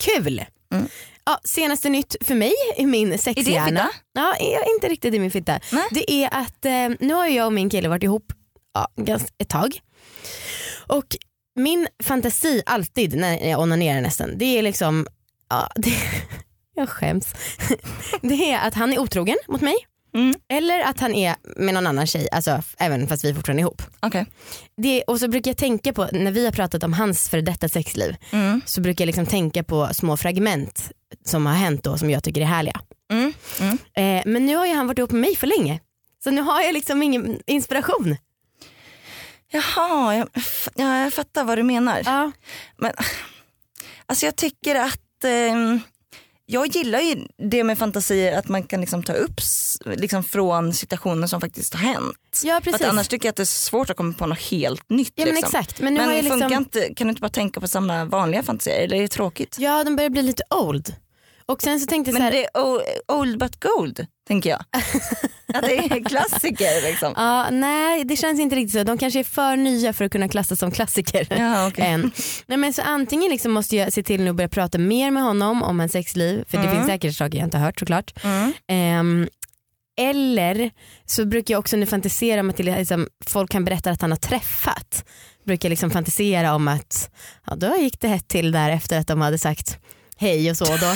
Kul. 0.03 0.45
Mm. 0.73 0.88
Ja, 1.25 1.39
senaste 1.44 1.89
nytt 1.89 2.15
för 2.22 2.36
mig 2.36 2.53
i 2.77 2.86
min 2.86 3.18
sexhjärna. 3.18 3.65
fitta? 3.65 3.89
Ja, 4.13 4.36
inte 4.75 4.89
riktigt 4.89 5.13
i 5.13 5.20
min 5.20 5.32
fitta. 5.32 5.60
Nej. 5.72 5.84
Det 5.92 6.12
är 6.12 6.30
att 6.34 6.65
eh, 6.65 6.89
nu 7.00 7.13
har 7.13 7.28
jag 7.28 7.45
och 7.45 7.54
min 7.54 7.69
kille 7.69 7.89
varit 7.89 8.04
ihop 8.04 8.34
ja, 8.74 8.88
ganska 8.95 9.28
ett 9.38 9.50
tag. 9.50 9.80
Och 10.88 11.06
min 11.56 11.88
fantasi 12.04 12.63
alltid 12.65 13.15
när 13.15 13.50
jag 13.50 13.60
onanerar 13.60 14.02
nästan, 14.02 14.38
det 14.38 14.58
är 14.58 14.62
liksom, 14.62 15.08
ja, 15.50 15.71
det, 15.76 15.93
jag 16.76 16.89
skäms. 16.89 17.28
Det 18.21 18.52
är 18.52 18.67
att 18.67 18.74
han 18.74 18.93
är 18.93 19.00
otrogen 19.00 19.38
mot 19.47 19.62
mig. 19.62 19.76
Mm. 20.13 20.36
Eller 20.49 20.80
att 20.82 20.99
han 20.99 21.15
är 21.15 21.36
med 21.58 21.73
någon 21.73 21.88
annan 21.88 22.08
tjej, 22.08 22.28
alltså, 22.32 22.62
även 22.78 23.08
fast 23.08 23.26
vi 23.26 23.34
fortfarande 23.34 23.62
är 23.62 23.63
ihop. 23.63 23.82
Okej. 23.99 24.26
Det, 24.78 25.04
och 25.04 25.19
så 25.19 25.28
brukar 25.28 25.52
jag 25.52 25.58
tänka 25.58 25.93
på, 25.93 26.08
när 26.12 26.32
vi 26.32 26.45
har 26.45 26.52
pratat 26.52 26.84
om 26.84 26.93
hans 26.93 27.30
för 27.30 27.41
detta 27.41 27.69
sexliv, 27.69 28.15
Mm. 28.32 28.62
så 28.65 28.82
brukar 28.82 29.04
jag 29.04 29.08
liksom 29.08 29.26
tänka 29.26 29.63
på 29.63 29.89
små 29.93 30.17
fragment 30.17 30.91
som 31.26 31.45
har 31.45 31.54
hänt 31.54 31.84
då 31.84 31.97
som 31.97 32.10
jag 32.10 32.23
tycker 32.23 32.41
är 32.41 32.45
härliga. 32.45 32.82
Mm. 33.12 33.34
Mm. 33.60 33.78
Eh, 34.17 34.23
men 34.32 34.45
nu 34.45 34.56
har 34.56 34.65
ju 34.65 34.73
han 34.76 34.88
varit 34.88 34.97
ihop 34.99 35.12
med 35.12 35.21
mig 35.21 35.36
för 35.36 35.47
länge. 35.47 35.80
Så 36.23 36.32
nu 36.32 36.41
har 36.41 36.62
jag 36.62 36.73
liksom 36.73 37.04
ingen 37.04 37.39
inspiration. 37.45 38.15
Jaha, 39.52 40.15
jag, 40.15 40.30
ja, 40.76 40.97
jag 41.04 41.13
fattar 41.13 41.43
vad 41.43 41.58
du 41.58 41.63
menar. 41.63 42.02
Ja. 42.06 42.32
Men, 42.78 42.91
alltså 44.06 44.26
jag 44.26 44.36
tycker 44.36 44.76
att 44.76 45.23
ehm, 45.23 45.80
jag 46.54 46.68
gillar 46.68 47.00
ju 47.00 47.28
det 47.50 47.63
med 47.63 47.78
fantasier 47.78 48.38
att 48.38 48.48
man 48.48 48.63
kan 48.63 48.82
liksom 48.82 49.04
ta 49.04 49.13
upp 49.13 49.39
liksom 49.86 50.24
från 50.24 50.74
situationer 50.74 51.28
som 51.28 51.42
faktiskt 51.42 51.74
har 51.74 51.82
hänt. 51.82 52.42
Ja 52.44 52.56
För 52.56 52.62
precis. 52.72 52.82
att 52.82 52.89
annars 52.89 53.08
tycker 53.08 53.26
jag 53.28 53.32
att 53.32 53.36
det 53.36 53.44
är 53.44 53.46
svårt 53.46 53.89
att 53.89 53.98
komma 53.98 54.13
på 54.13 54.26
något 54.28 54.39
helt 54.39 54.89
nytt. 54.89 55.13
ja 55.16 55.26
men 55.26 55.36
liksom. 55.36 55.60
exakt. 55.60 55.82
Men 55.82 55.94
nu 55.94 56.00
Men 56.00 56.10
har 56.10 56.16
jag 56.16 56.24
funkar 56.24 56.50
liksom, 56.50 56.63
inte, 56.63 56.94
kan 56.94 57.08
du 57.08 57.10
inte 57.10 57.22
bara 57.22 57.30
tänka 57.30 57.60
på 57.60 57.68
samma 57.68 58.06
vanliga 58.06 58.44
fantasier 58.44 58.84
eller 58.84 58.98
är 58.98 59.02
det 59.02 59.08
tråkigt? 59.08 59.56
ja 59.60 59.84
de 59.84 59.96
börjar 59.96 60.10
bli 60.10 60.22
lite 60.22 60.44
old. 60.50 60.96
Och 61.45 61.62
sen 61.62 61.79
så 61.79 61.86
tänkte 61.86 62.12
jag 62.12 62.15
så 62.15 62.23
Men 62.23 62.34
här, 62.34 62.39
det 62.39 62.45
är 62.53 63.17
old 63.19 63.39
but 63.39 63.60
gold 63.60 64.06
tänker 64.27 64.49
jag. 64.49 64.60
att 65.53 65.62
det 65.63 65.77
är 65.77 66.03
klassiker 66.10 66.82
liksom. 66.91 67.13
ja, 67.17 67.49
nej 67.51 68.03
det 68.03 68.15
känns 68.15 68.39
inte 68.39 68.56
riktigt 68.56 68.73
så. 68.79 68.84
De 68.84 68.97
kanske 68.97 69.19
är 69.19 69.23
för 69.23 69.56
nya 69.58 69.93
för 69.93 70.06
att 70.06 70.12
kunna 70.12 70.27
klassas 70.29 70.60
som 70.60 70.71
klassiker. 70.71 71.27
Ja, 71.29 71.67
okej. 71.67 71.86
än. 71.88 72.12
Nej, 72.45 72.58
men 72.58 72.73
så 72.73 72.82
antingen 72.82 73.32
liksom 73.32 73.51
måste 73.51 73.75
jag 73.75 73.93
se 73.93 74.03
till 74.03 74.21
nu 74.23 74.29
att 74.29 74.36
börja 74.36 74.49
prata 74.49 74.77
mer 74.77 75.12
med 75.12 75.23
honom 75.23 75.63
om 75.63 75.79
en 75.79 75.89
sexliv, 75.89 76.43
för 76.47 76.58
det 76.58 76.63
Mm. 76.63 76.75
finns 76.75 76.88
säkert 76.88 77.15
saker 77.15 77.38
jag 77.38 77.45
inte 77.47 77.58
har 77.58 77.65
hört 77.65 77.79
såklart. 77.79 78.13
Mm. 78.23 78.53
Ehm, 78.67 79.27
eller 79.97 80.71
så 81.06 81.25
brukar 81.25 81.53
jag 81.53 81.60
också 81.60 81.77
nu 81.77 81.86
fantisera 81.86 82.39
om 82.41 82.49
att 82.49 82.58
det 82.58 82.63
liksom, 82.63 83.08
folk 83.27 83.51
kan 83.51 83.65
berätta 83.65 83.91
att 83.91 84.01
han 84.01 84.12
har 84.12 84.17
träffat. 84.17 85.06
Brukar 85.45 85.69
liksom 85.69 85.91
fantisera 85.91 86.56
om 86.56 86.67
att 86.67 87.10
ja, 87.47 87.56
då 87.56 87.75
gick 87.75 87.99
det 87.99 88.08
hett 88.08 88.27
till 88.27 88.51
där 88.51 88.69
efter 88.69 88.99
att 88.99 89.08
de 89.08 89.21
hade 89.21 89.38
sagt 89.38 89.77
hej 90.17 90.49
och 90.52 90.58
så. 90.58 90.65
Då. 90.65 90.95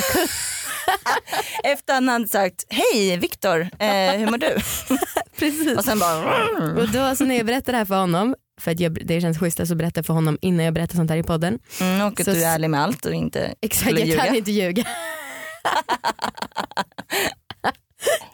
Efter 1.64 1.94
han 1.94 2.08
hade 2.08 2.28
sagt 2.28 2.64
hej 2.68 3.16
Viktor, 3.16 3.60
eh, 3.60 4.12
hur 4.12 4.30
mår 4.30 4.38
du? 4.38 4.56
Precis. 5.38 5.78
Och 5.78 5.84
sen 5.84 5.98
bara 5.98 6.72
Och 6.82 6.88
då 6.88 7.16
så 7.16 7.24
när 7.24 7.36
jag 7.36 7.46
berättar 7.46 7.72
det 7.72 7.78
här 7.78 7.84
för 7.84 7.94
honom, 8.00 8.34
för 8.60 8.70
att 8.70 8.80
jag, 8.80 9.06
det 9.06 9.20
känns 9.20 9.38
schysst 9.38 9.60
att 9.60 9.68
berätta 9.68 10.02
för 10.02 10.14
honom 10.14 10.38
innan 10.42 10.64
jag 10.64 10.74
berättar 10.74 10.96
sånt 10.96 11.10
här 11.10 11.16
i 11.16 11.22
podden. 11.22 11.58
mm, 11.80 12.02
och 12.06 12.20
att 12.20 12.24
Så- 12.26 12.32
du 12.32 12.44
är 12.44 12.54
ärlig 12.54 12.70
med 12.70 12.82
allt 12.82 13.06
och 13.06 13.14
inte 13.14 13.54
Exakt, 13.60 13.90
jag 13.98 14.06
ljuga. 14.08 14.24
kan 14.24 14.34
inte 14.36 14.50
ljuga. 14.50 14.84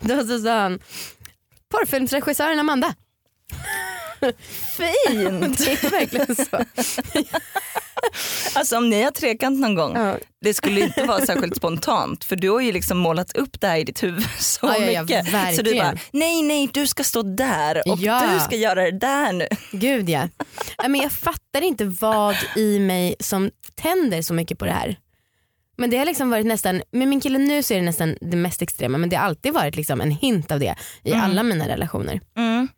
då 0.01 0.27
så 0.27 0.39
sa 0.39 0.59
han, 0.61 0.79
porrfilmsregissören 1.71 2.59
Amanda. 2.59 2.95
Fint! 4.77 5.59
Det 5.59 5.85
är 5.85 5.91
verkligen 5.91 6.37
så. 6.37 6.65
Alltså 8.55 8.77
om 8.77 8.91
ni 8.91 9.03
har 9.03 9.11
trekant 9.11 9.61
någon 9.61 9.75
gång, 9.75 9.97
Ja. 9.97 10.17
det 10.41 10.55
skulle 10.55 10.81
inte 10.81 11.05
vara 11.05 11.27
särskilt 11.27 11.57
spontant 11.57 12.25
för 12.25 12.37
du 12.37 12.51
har 12.51 12.61
ju 12.61 12.73
liksom 12.73 12.99
målat 12.99 13.37
upp 13.37 13.61
det 13.61 13.67
här 13.67 13.77
i 13.77 13.85
ditt 13.85 14.03
huvud 14.03 14.27
så 14.39 14.67
Ja, 14.67 14.79
ja, 14.79 15.03
mycket. 15.03 15.57
så 15.57 15.63
du 15.63 15.75
bara, 15.79 15.95
nej 16.13 16.43
nej 16.43 16.69
du 16.73 16.87
ska 16.87 17.05
stå 17.05 17.23
där 17.23 17.83
och 17.91 17.99
du 17.99 18.41
ska 18.45 18.57
göra 18.57 18.83
det 18.91 18.99
där 18.99 19.33
nu. 19.33 19.47
Gud 19.73 20.09
ja. 20.11 20.29
Men 20.83 20.95
jag 21.01 21.13
fattar 21.13 21.63
inte 21.63 21.85
vad 21.85 22.37
i 22.57 22.79
mig 22.79 23.15
som 23.21 23.51
tänder 23.75 24.23
så 24.23 24.35
mycket 24.35 24.59
på 24.59 24.65
det 24.65 24.73
här. 24.73 24.97
Men 25.77 25.91
det 25.91 25.97
har 25.99 26.05
liksom 26.05 26.31
varit 26.31 26.47
nästan, 26.47 26.83
med 26.93 27.09
min 27.09 27.21
kille 27.21 27.39
nu 27.39 27.63
så 27.63 27.75
är 27.75 27.79
det 27.79 27.85
nästan 27.85 28.17
det 28.21 28.37
mest 28.37 28.63
extrema 28.63 28.99
men 28.99 29.09
det 29.09 29.17
har 29.17 29.25
alltid 29.25 29.53
varit 29.53 29.77
liksom 29.77 30.01
en 30.01 30.11
hint 30.11 30.53
av 30.53 30.61
det 30.61 30.75
i 31.03 31.11
Mm. 31.13 31.25
alla 31.25 31.43
mina 31.43 31.69
relationer. 31.69 32.21
Mm. 32.37 32.69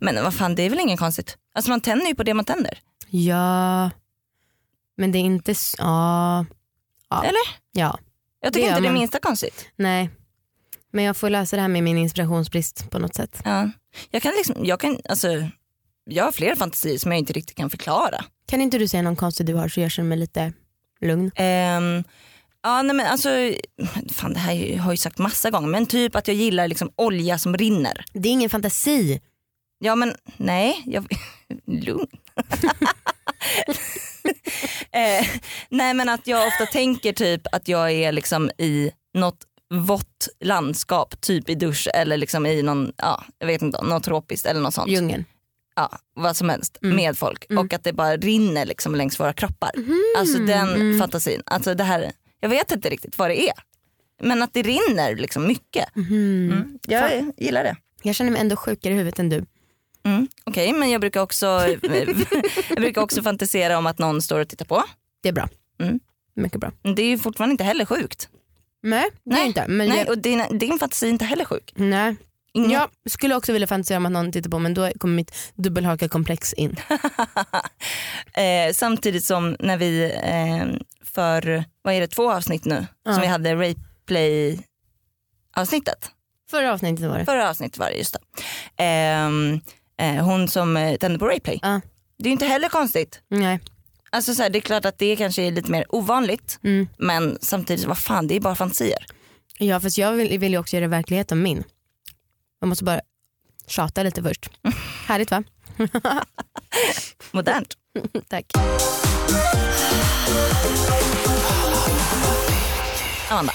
Men 0.00 0.24
vad 0.24 0.34
fan 0.34 0.54
det 0.54 0.62
är 0.62 0.70
väl 0.70 0.78
inget 0.80 0.98
konstigt. 0.98 1.36
Alltså 1.54 1.70
man 1.70 1.80
tänder 1.80 2.06
ju 2.06 2.14
på 2.14 2.22
det 2.22 2.34
man 2.34 2.44
tänder. 2.44 2.78
Ja, 3.10 3.90
men 4.96 5.12
det 5.12 5.18
är 5.18 5.20
inte 5.20 5.54
ja. 5.78 6.46
ja. 7.10 7.22
Eller? 7.22 7.40
Ja, 7.72 7.98
Jag 8.40 8.52
Det 8.52 8.54
tycker 8.54 8.66
gör 8.66 8.72
inte 8.76 8.80
det 8.80 8.86
är 8.86 8.90
man. 8.92 8.98
minsta 9.00 9.18
konstigt. 9.18 9.68
nej. 9.76 10.10
Men 10.92 11.04
jag 11.04 11.16
får 11.16 11.30
lösa 11.30 11.56
det 11.56 11.62
här 11.62 11.68
med 11.68 11.82
min 11.82 11.98
inspirationsbrist 11.98 12.90
på 12.90 12.98
något 12.98 13.14
sätt. 13.14 13.40
Ja. 13.44 13.70
Jag 14.10 14.22
kan 14.22 14.32
liksom, 14.36 14.64
jag 14.64 14.80
kan, 14.80 14.98
alltså 15.08 15.28
jag 16.04 16.24
har 16.24 16.32
flera 16.32 16.56
fantasier 16.56 16.98
som 16.98 17.12
jag 17.12 17.18
inte 17.18 17.32
riktigt 17.32 17.56
kan 17.56 17.70
förklara. 17.70 18.24
Kan 18.48 18.60
inte 18.60 18.78
du 18.78 18.88
säga 18.88 19.02
någon 19.02 19.16
konstig 19.16 19.46
du 19.46 19.54
har 19.54 19.68
så 19.68 19.80
jag 19.80 19.90
känner 19.90 20.08
mig 20.08 20.18
lite 20.18 20.52
lugn? 21.00 21.30
Ehm, 21.34 22.04
Ja 22.62 22.82
nej 22.82 22.96
men 22.96 23.06
alltså, 23.06 23.28
fan 24.12 24.32
det 24.32 24.38
här 24.38 24.54
har 24.78 24.86
jag 24.86 24.92
ju 24.92 24.96
sagt 24.96 25.18
massa 25.18 25.50
gånger 25.50 25.68
men 25.68 25.86
typ 25.86 26.16
att 26.16 26.28
jag 26.28 26.36
gillar 26.36 26.68
liksom 26.68 26.92
olja 26.96 27.38
som 27.38 27.56
rinner. 27.56 28.04
Det 28.12 28.28
är 28.28 28.32
ingen 28.32 28.50
fantasi. 28.50 29.20
Ja 29.78 29.94
men 29.94 30.14
nej, 30.36 30.82
jag, 30.86 31.06
lugn. 31.66 32.06
eh, 34.92 35.26
nej 35.68 35.94
men 35.94 36.08
att 36.08 36.26
jag 36.26 36.46
ofta 36.46 36.66
tänker 36.66 37.12
typ 37.12 37.42
att 37.54 37.68
jag 37.68 37.92
är 37.92 38.12
liksom 38.12 38.50
i 38.58 38.90
något 39.14 39.38
vått 39.74 40.28
landskap, 40.40 41.20
typ 41.20 41.48
i 41.48 41.54
dusch 41.54 41.88
eller 41.94 42.16
liksom 42.16 42.46
i 42.46 42.62
någon, 42.62 42.92
ja 42.96 43.24
jag 43.38 43.46
vet 43.46 43.62
inte, 43.62 43.82
något 43.82 44.04
tropiskt 44.04 44.46
eller 44.46 44.60
något 44.60 44.74
sånt. 44.74 44.90
Djungeln. 44.90 45.24
Ja, 45.76 45.98
vad 46.14 46.36
som 46.36 46.48
helst 46.48 46.78
Mm. 46.82 46.96
med 46.96 47.18
folk 47.18 47.46
Mm. 47.50 47.66
och 47.66 47.72
att 47.72 47.84
det 47.84 47.92
bara 47.92 48.16
rinner 48.16 48.66
liksom 48.66 48.94
längs 48.94 49.20
våra 49.20 49.32
kroppar. 49.32 49.70
Alltså 50.18 50.38
den 50.38 50.68
Mm. 50.74 50.98
fantasin, 50.98 51.42
alltså 51.46 51.74
det 51.74 51.84
här, 51.84 52.12
jag 52.40 52.48
vet 52.48 52.72
inte 52.72 52.88
riktigt 52.90 53.18
vad 53.18 53.30
det 53.30 53.42
är. 53.48 53.54
Men 54.22 54.42
att 54.42 54.54
det 54.54 54.62
rinner 54.62 55.16
liksom 55.16 55.46
mycket. 55.46 55.94
Mhm. 55.96 56.50
Mm. 56.52 56.78
Jag 56.88 57.32
gillar 57.36 57.64
det. 57.64 57.76
Jag 58.02 58.14
känner 58.14 58.30
mig 58.30 58.40
ändå 58.40 58.56
sjukare 58.56 58.92
i 58.92 58.96
huvudet 58.96 59.18
än 59.18 59.28
du. 59.28 59.44
Mm. 60.04 60.28
Okej 60.44 60.72
men 60.72 60.90
jag 60.90 61.00
brukar, 61.00 61.20
också, 61.20 61.46
jag 62.68 62.76
brukar 62.76 63.00
också 63.02 63.22
fantisera 63.22 63.78
om 63.78 63.86
att 63.86 63.98
någon 63.98 64.22
står 64.22 64.40
och 64.40 64.48
tittar 64.48 64.64
på. 64.64 64.82
Det 65.22 65.28
är 65.28 65.32
bra. 65.32 65.48
Mm. 65.80 66.00
Mycket 66.36 66.60
bra. 66.60 66.72
Det 66.94 67.02
är 67.02 67.06
ju 67.06 67.18
fortfarande 67.18 67.52
inte 67.52 67.64
heller 67.64 67.84
sjukt. 67.84 68.28
Nej, 68.82 69.10
det 69.24 69.36
är 69.36 69.44
inte. 69.44 69.64
Men 69.68 69.88
Nej, 69.88 69.98
jag, 69.98 70.08
och 70.08 70.18
din, 70.18 70.58
din 70.58 70.78
fantasi 70.78 71.06
är 71.06 71.10
inte 71.10 71.24
heller 71.24 71.44
sjuk. 71.44 71.72
nej. 71.76 72.16
Ingen... 72.56 72.70
Jag 72.70 72.88
skulle 73.10 73.34
också 73.34 73.52
vilja 73.52 73.66
fantisera 73.68 73.96
om 73.96 74.06
att 74.06 74.12
någon 74.12 74.32
tittar 74.32 74.50
på 74.50 74.58
men 74.58 74.74
då 74.74 74.90
kommer 74.98 75.14
mitt 75.14 75.52
dubbelhaka-komplex 75.54 76.52
in. 76.52 76.76
eh, 78.34 78.72
samtidigt 78.72 79.24
som 79.24 79.56
när 79.60 79.76
vi 79.76 80.04
eh, 80.24 80.66
för, 81.04 81.64
vad 81.82 81.94
är 81.94 82.00
det, 82.00 82.06
två 82.06 82.32
avsnitt 82.32 82.64
nu 82.64 82.86
Ja. 83.04 83.12
som 83.12 83.20
vi 83.20 83.26
hade 83.26 83.54
Rayplay 83.54 84.60
avsnittet. 85.56 86.10
Förra 86.50 86.72
avsnittet 86.72 87.06
var 87.06 87.18
det. 87.18 87.24
Förra 87.24 87.50
avsnittet 87.50 87.78
var 87.78 87.86
det 87.86 87.96
just 87.96 88.12
det. 88.14 88.42
Ehm, 88.84 89.60
eh, 90.00 90.24
hon 90.24 90.48
som 90.48 90.76
eh, 90.76 90.96
tände 90.96 91.18
på 91.18 91.26
Rayplay. 91.26 91.58
Ja. 91.62 91.80
Det 92.18 92.24
är 92.24 92.28
ju 92.28 92.32
inte 92.32 92.46
heller 92.46 92.68
konstigt. 92.68 93.20
Nej. 93.28 93.60
Alltså 94.10 94.34
så 94.34 94.42
här, 94.42 94.50
det 94.50 94.58
är 94.58 94.60
klart 94.60 94.84
att 94.84 94.98
det 94.98 95.16
kanske 95.16 95.42
är 95.42 95.50
lite 95.52 95.70
mer 95.70 95.84
ovanligt 95.88 96.58
Mm. 96.64 96.88
men 96.98 97.38
samtidigt, 97.40 97.84
vad 97.84 97.98
fan 97.98 98.26
det 98.26 98.36
är 98.36 98.40
bara 98.40 98.54
fantasier. 98.54 99.06
Ja 99.58 99.80
fast 99.80 99.98
jag 99.98 100.12
vill, 100.12 100.38
vill 100.38 100.52
ju 100.52 100.58
också 100.58 100.76
göra 100.76 100.86
verklighet 100.88 101.32
av 101.32 101.38
min. 101.38 101.64
Jag 102.60 102.68
måste 102.68 102.84
bara 102.84 103.00
tjata 103.66 104.02
lite 104.02 104.22
först. 104.22 104.50
Härligt 105.06 105.30
va? 105.30 105.42
Modernt. 107.30 107.74
Tack. 108.28 108.46
Amanda, 113.30 113.52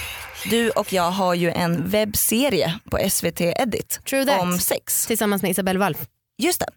du 0.49 0.69
och 0.69 0.93
jag 0.93 1.11
har 1.11 1.33
ju 1.33 1.51
en 1.51 1.89
webbserie 1.89 2.79
på 2.91 3.09
SVT 3.09 3.41
Edit 3.41 3.99
True 4.09 4.25
that. 4.25 4.41
om 4.41 4.59
sex. 4.59 5.05
Tillsammans 5.07 5.41
med 5.41 5.51
Isabelle 5.51 5.79
Walf. 5.79 5.97
Just 6.39 6.59
det. 6.59 6.69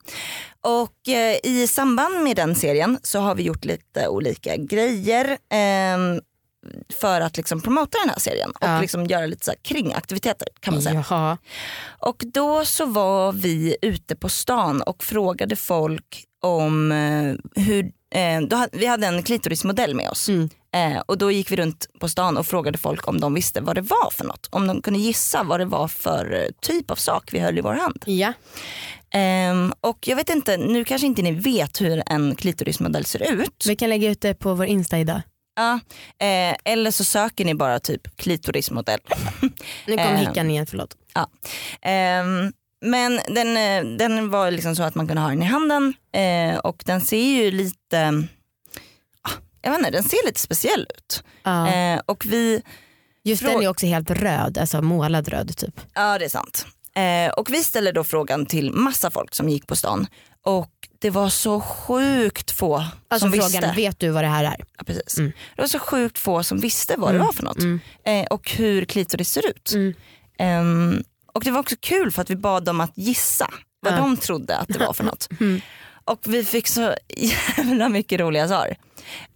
Och 0.60 1.08
eh, 1.08 1.36
i 1.42 1.66
samband 1.66 2.24
med 2.24 2.36
den 2.36 2.54
serien 2.54 2.98
så 3.02 3.18
har 3.20 3.34
vi 3.34 3.42
gjort 3.42 3.64
lite 3.64 4.08
olika 4.08 4.56
grejer 4.56 5.38
ehm, 5.50 6.20
för 7.00 7.20
att 7.20 7.36
liksom 7.36 7.60
promota 7.60 7.98
den 7.98 8.10
här 8.10 8.18
serien 8.18 8.50
och 8.50 8.68
Ja. 8.68 8.80
liksom 8.80 9.06
göra 9.06 9.26
lite 9.26 9.44
så 9.44 9.52
kringaktiviteter 9.62 10.48
kan 10.60 10.74
man 10.74 10.82
säga. 10.82 11.04
Jaha. 11.10 11.38
Och 12.00 12.22
då 12.26 12.64
så 12.64 12.86
var 12.86 13.32
vi 13.32 13.76
ute 13.82 14.16
på 14.16 14.28
stan 14.28 14.82
och 14.82 15.04
frågade 15.04 15.56
folk 15.56 16.24
om 16.42 16.92
eh, 16.92 17.62
hur, 17.62 17.84
eh, 18.14 18.40
då 18.40 18.66
vi 18.72 18.86
hade 18.86 19.06
en 19.06 19.22
klitorismodell 19.22 19.94
med 19.94 20.10
oss. 20.10 20.28
Mm. 20.28 20.50
Eh, 20.74 21.00
och 21.06 21.18
då 21.18 21.30
gick 21.30 21.50
vi 21.52 21.56
runt 21.56 21.86
på 22.00 22.08
stan 22.08 22.36
och 22.36 22.46
frågade 22.46 22.78
folk 22.78 23.08
om 23.08 23.20
de 23.20 23.34
visste 23.34 23.60
vad 23.60 23.74
det 23.76 23.80
var 23.80 24.10
för 24.10 24.24
något. 24.24 24.48
Om 24.50 24.66
de 24.66 24.82
kunde 24.82 24.98
gissa 25.00 25.42
vad 25.42 25.60
det 25.60 25.64
var 25.64 25.88
för 25.88 26.34
eh, 26.34 26.46
typ 26.60 26.90
av 26.90 26.96
sak 26.96 27.28
vi 27.32 27.38
höll 27.38 27.58
i 27.58 27.60
vår 27.60 27.74
hand. 27.74 28.02
Ja. 28.06 28.32
Ehm, 29.12 29.72
och 29.80 30.08
jag 30.08 30.16
vet 30.16 30.28
inte, 30.30 30.56
nu 30.56 30.84
kanske 30.84 31.06
inte 31.06 31.22
ni 31.22 31.32
vet 31.32 31.80
hur 31.80 32.02
en 32.06 32.34
klitorismodell 32.34 33.04
ser 33.04 33.32
ut. 33.32 33.64
Vi 33.66 33.76
kan 33.76 33.88
lägga 33.88 34.10
ut 34.10 34.20
det 34.20 34.34
på 34.34 34.54
vår 34.54 34.66
Insta 34.66 34.98
idag. 34.98 35.20
Ja, 35.56 35.72
eh, 36.26 36.56
eller 36.64 36.90
så 36.90 37.04
söker 37.04 37.44
ni 37.44 37.54
bara 37.54 37.80
typ 37.80 38.16
klitorismodell. 38.16 39.00
Nu 39.86 39.96
kom 39.96 39.98
Ehm. 40.06 40.16
hickan 40.16 40.50
igen, 40.50 40.66
förlåt. 40.66 40.96
Ehm, 41.82 42.52
men 42.84 43.20
den, 43.28 43.56
eh, 43.56 43.96
den 43.98 44.30
var 44.30 44.50
liksom 44.50 44.76
så 44.76 44.82
att 44.82 44.94
man 44.94 45.06
kunde 45.06 45.22
ha 45.22 45.28
den 45.28 45.42
i 45.42 45.46
handen 45.46 45.94
eh, 46.12 46.58
och 46.58 46.82
den 46.86 47.00
ser 47.00 47.24
ju 47.44 47.50
lite, 47.50 48.24
ah, 49.22 49.30
jag 49.62 49.70
vet 49.70 49.78
inte, 49.78 49.90
den 49.90 50.02
ser 50.04 50.26
lite 50.26 50.40
speciell 50.40 50.86
ut. 50.98 51.24
Ja. 51.42 51.68
Eh, 51.68 52.00
och 52.06 52.26
vi, 52.26 52.62
Just 53.24 53.42
den 53.42 53.62
är 53.62 53.68
också 53.68 53.86
helt 53.86 54.10
röd, 54.10 54.58
alltså 54.58 54.82
målad 54.82 55.28
röd 55.28 55.56
typ. 55.56 55.80
ja 55.94 56.18
det 56.18 56.24
är 56.24 56.28
sant. 56.28 56.66
Eh, 56.96 57.32
och 57.32 57.50
vi 57.52 57.64
ställde 57.64 57.92
då 57.92 58.04
frågan 58.04 58.46
till 58.46 58.72
massa 58.72 59.10
folk 59.10 59.34
som 59.34 59.48
gick 59.48 59.66
på 59.66 59.76
stan 59.76 60.06
och 60.44 60.70
det 60.98 61.10
var 61.10 61.28
så 61.28 61.60
sjukt 61.60 62.50
få 62.50 62.76
Alltså 62.76 63.18
som 63.18 63.32
frågan, 63.32 63.46
visste. 63.50 63.72
vet 63.76 63.98
du 64.00 64.08
vad 64.08 64.24
det 64.24 64.28
här 64.28 64.44
är? 64.44 64.64
Ja, 64.78 64.84
precis. 64.86 65.18
Mm. 65.18 65.32
Det 65.56 65.62
var 65.62 65.68
så 65.68 65.78
sjukt 65.78 66.18
få 66.18 66.42
som 66.42 66.58
visste 66.58 66.94
vad 66.98 67.10
Mm. 67.10 67.20
det 67.20 67.26
var 67.26 67.32
för 67.32 67.42
något 67.42 67.58
Mm. 67.58 67.80
eh, 68.04 68.26
och 68.26 68.50
hur 68.50 68.84
klitoris 68.84 69.30
ser 69.30 69.46
ut. 69.50 69.72
Mm. 69.74 69.94
Ehm, 70.38 71.04
och 71.34 71.44
det 71.44 71.50
var 71.50 71.60
också 71.60 71.76
kul 71.80 72.10
för 72.10 72.22
att 72.22 72.30
vi 72.30 72.36
bad 72.36 72.64
dem 72.64 72.80
att 72.80 72.92
gissa 72.94 73.50
vad 73.80 73.96
de 73.96 74.16
trodde 74.16 74.56
att 74.56 74.68
det 74.68 74.78
var 74.78 74.92
för 74.92 75.04
något. 75.04 75.28
Mm. 75.40 75.60
Och 76.04 76.20
vi 76.24 76.44
fick 76.44 76.68
så 76.68 76.94
jävla 77.56 77.88
mycket 77.88 78.20
roliga 78.20 78.48
svar. 78.48 78.76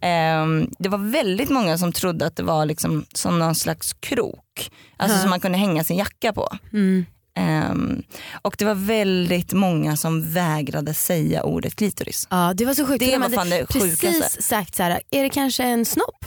Ehm, 0.01 0.69
det 0.79 0.89
var 0.89 0.97
väldigt 1.11 1.49
många 1.49 1.77
som 1.77 1.91
trodde 1.91 2.25
att 2.25 2.35
det 2.35 2.43
var 2.43 2.65
liksom 2.65 3.05
som 3.13 3.39
någon 3.39 3.55
slags 3.55 3.93
krok. 3.93 4.71
Alltså 4.97 5.17
Ja. 5.17 5.21
som 5.21 5.29
man 5.29 5.39
kunde 5.39 5.57
hänga 5.57 5.83
sin 5.83 5.97
jacka 5.97 6.33
på. 6.33 6.49
Mm. 6.73 7.05
Ehm, 7.37 8.03
och 8.41 8.55
det 8.57 8.65
var 8.65 8.75
väldigt 8.75 9.53
många 9.53 9.97
som 9.97 10.33
vägrade 10.33 10.93
säga 10.93 11.43
ordet 11.43 11.75
klitoris. 11.75 12.27
Ja 12.29 12.53
det 12.55 12.65
var 12.65 12.73
så 12.73 12.85
sjukt. 12.87 12.99
Det 12.99 13.11
de 13.11 13.17
var 13.21 13.29
fan 13.29 13.49
det 13.49 13.65
sjukaste. 13.73 14.07
precis 14.07 14.43
sagt 14.43 14.75
så 14.75 14.83
här, 14.83 15.01
är 15.11 15.23
det 15.23 15.29
kanske 15.29 15.63
en 15.63 15.85
snopp? 15.85 16.25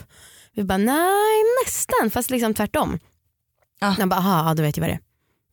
Vi 0.55 0.65
bara 0.65 0.79
nej 0.79 1.43
nästan 1.65 2.11
fast 2.11 2.31
liksom 2.31 2.55
tvärtom. 2.55 2.99
Ja. 3.81 3.95
De 3.99 4.09
bara 4.09 4.17
aha 4.21 4.49
ja, 4.49 4.55
då 4.55 4.63
vet 4.63 4.77
jag 4.77 4.83
vad 4.83 4.91
det 4.91 4.95
är. 4.95 5.01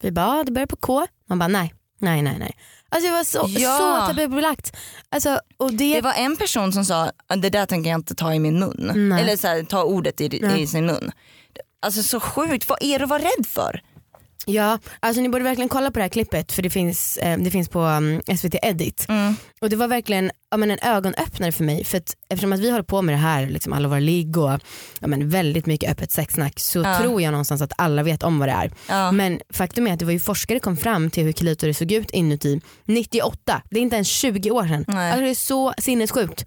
Vi 0.01 0.11
bara 0.11 0.43
det 0.43 0.51
börjar 0.51 0.67
på 0.67 0.75
K. 0.75 1.07
Man 1.29 1.39
bara 1.39 1.47
nej, 1.47 1.73
nej, 1.99 2.21
nej. 2.21 2.35
nej. 2.39 2.55
Alltså 2.89 3.09
det 3.09 3.15
var 3.15 3.23
så, 3.23 3.45
Ja. 3.47 3.77
så 3.77 4.13
tabubelagt. 4.13 4.75
Alltså, 5.09 5.39
och 5.57 5.73
det, 5.73 5.95
Det 5.95 6.01
var 6.01 6.13
en 6.13 6.37
person 6.37 6.73
som 6.73 6.85
sa 6.85 7.11
det 7.37 7.49
där 7.49 7.65
tänker 7.65 7.89
jag 7.89 7.99
inte 7.99 8.15
ta 8.15 8.33
i 8.33 8.39
min 8.39 8.59
mun. 8.59 8.91
Nej. 8.95 9.21
Eller 9.21 9.37
så 9.37 9.47
här, 9.47 9.63
ta 9.63 9.83
ordet 9.83 10.21
i, 10.21 10.45
i 10.61 10.67
sin 10.67 10.85
mun. 10.85 11.11
Alltså 11.79 12.03
så 12.03 12.19
sjukt, 12.19 12.69
vad 12.69 12.77
är 12.81 12.99
du 12.99 13.03
att 13.03 13.09
vara 13.09 13.21
rädd 13.23 13.45
för? 13.47 13.81
Ja, 14.45 14.79
alltså 14.99 15.21
ni 15.21 15.29
borde 15.29 15.43
verkligen 15.43 15.69
kolla 15.69 15.91
på 15.91 15.99
det 15.99 16.03
här 16.03 16.09
klippet 16.09 16.51
för 16.51 16.61
det 16.61 16.69
finns, 16.69 17.17
eh, 17.17 17.37
det 17.37 17.51
finns 17.51 17.69
på 17.69 17.79
um, 17.81 18.21
SVT 18.37 18.55
Edit. 18.61 19.05
Mm. 19.09 19.35
Och 19.61 19.69
det 19.69 19.75
var 19.75 19.87
verkligen 19.87 20.31
ja, 20.51 20.57
men 20.57 20.71
en 20.71 20.79
ögonöppnare 20.81 21.51
för 21.51 21.63
mig. 21.63 21.83
För 21.83 21.97
att, 21.97 22.15
eftersom 22.29 22.53
att 22.53 22.59
vi 22.59 22.69
håller 22.71 22.83
på 22.83 23.01
med 23.01 23.13
det 23.15 23.19
här, 23.19 23.47
liksom 23.47 23.73
alla 23.73 23.87
våra 23.87 23.99
ligg 23.99 24.37
och 24.37 24.59
ja, 24.99 25.07
men 25.07 25.29
väldigt 25.29 25.65
mycket 25.65 25.91
öppet 25.91 26.11
sexsnack 26.11 26.59
så 26.59 26.79
Ja. 26.79 26.99
tror 26.99 27.21
jag 27.21 27.31
någonstans 27.31 27.61
att 27.61 27.71
alla 27.77 28.03
vet 28.03 28.23
om 28.23 28.39
vad 28.39 28.47
det 28.49 28.53
är. 28.53 28.71
Ja. 28.89 29.11
Men 29.11 29.39
faktum 29.53 29.87
är 29.87 29.93
att 29.93 29.99
det 29.99 30.05
var 30.05 30.11
ju 30.11 30.19
forskare 30.19 30.59
kom 30.59 30.77
fram 30.77 31.09
till 31.09 31.23
hur 31.23 31.31
klitoris 31.31 31.77
såg 31.77 31.91
ut 31.91 32.11
inuti 32.11 32.61
98. 32.85 33.61
Det 33.69 33.77
är 33.79 33.81
inte 33.83 33.95
ens 33.95 34.07
20 34.07 34.51
år 34.51 34.63
sedan. 34.67 34.85
Nej. 34.87 35.11
Alltså 35.11 35.23
det 35.23 35.29
är 35.29 35.35
så 35.35 35.73
sinnessjukt. 35.77 36.45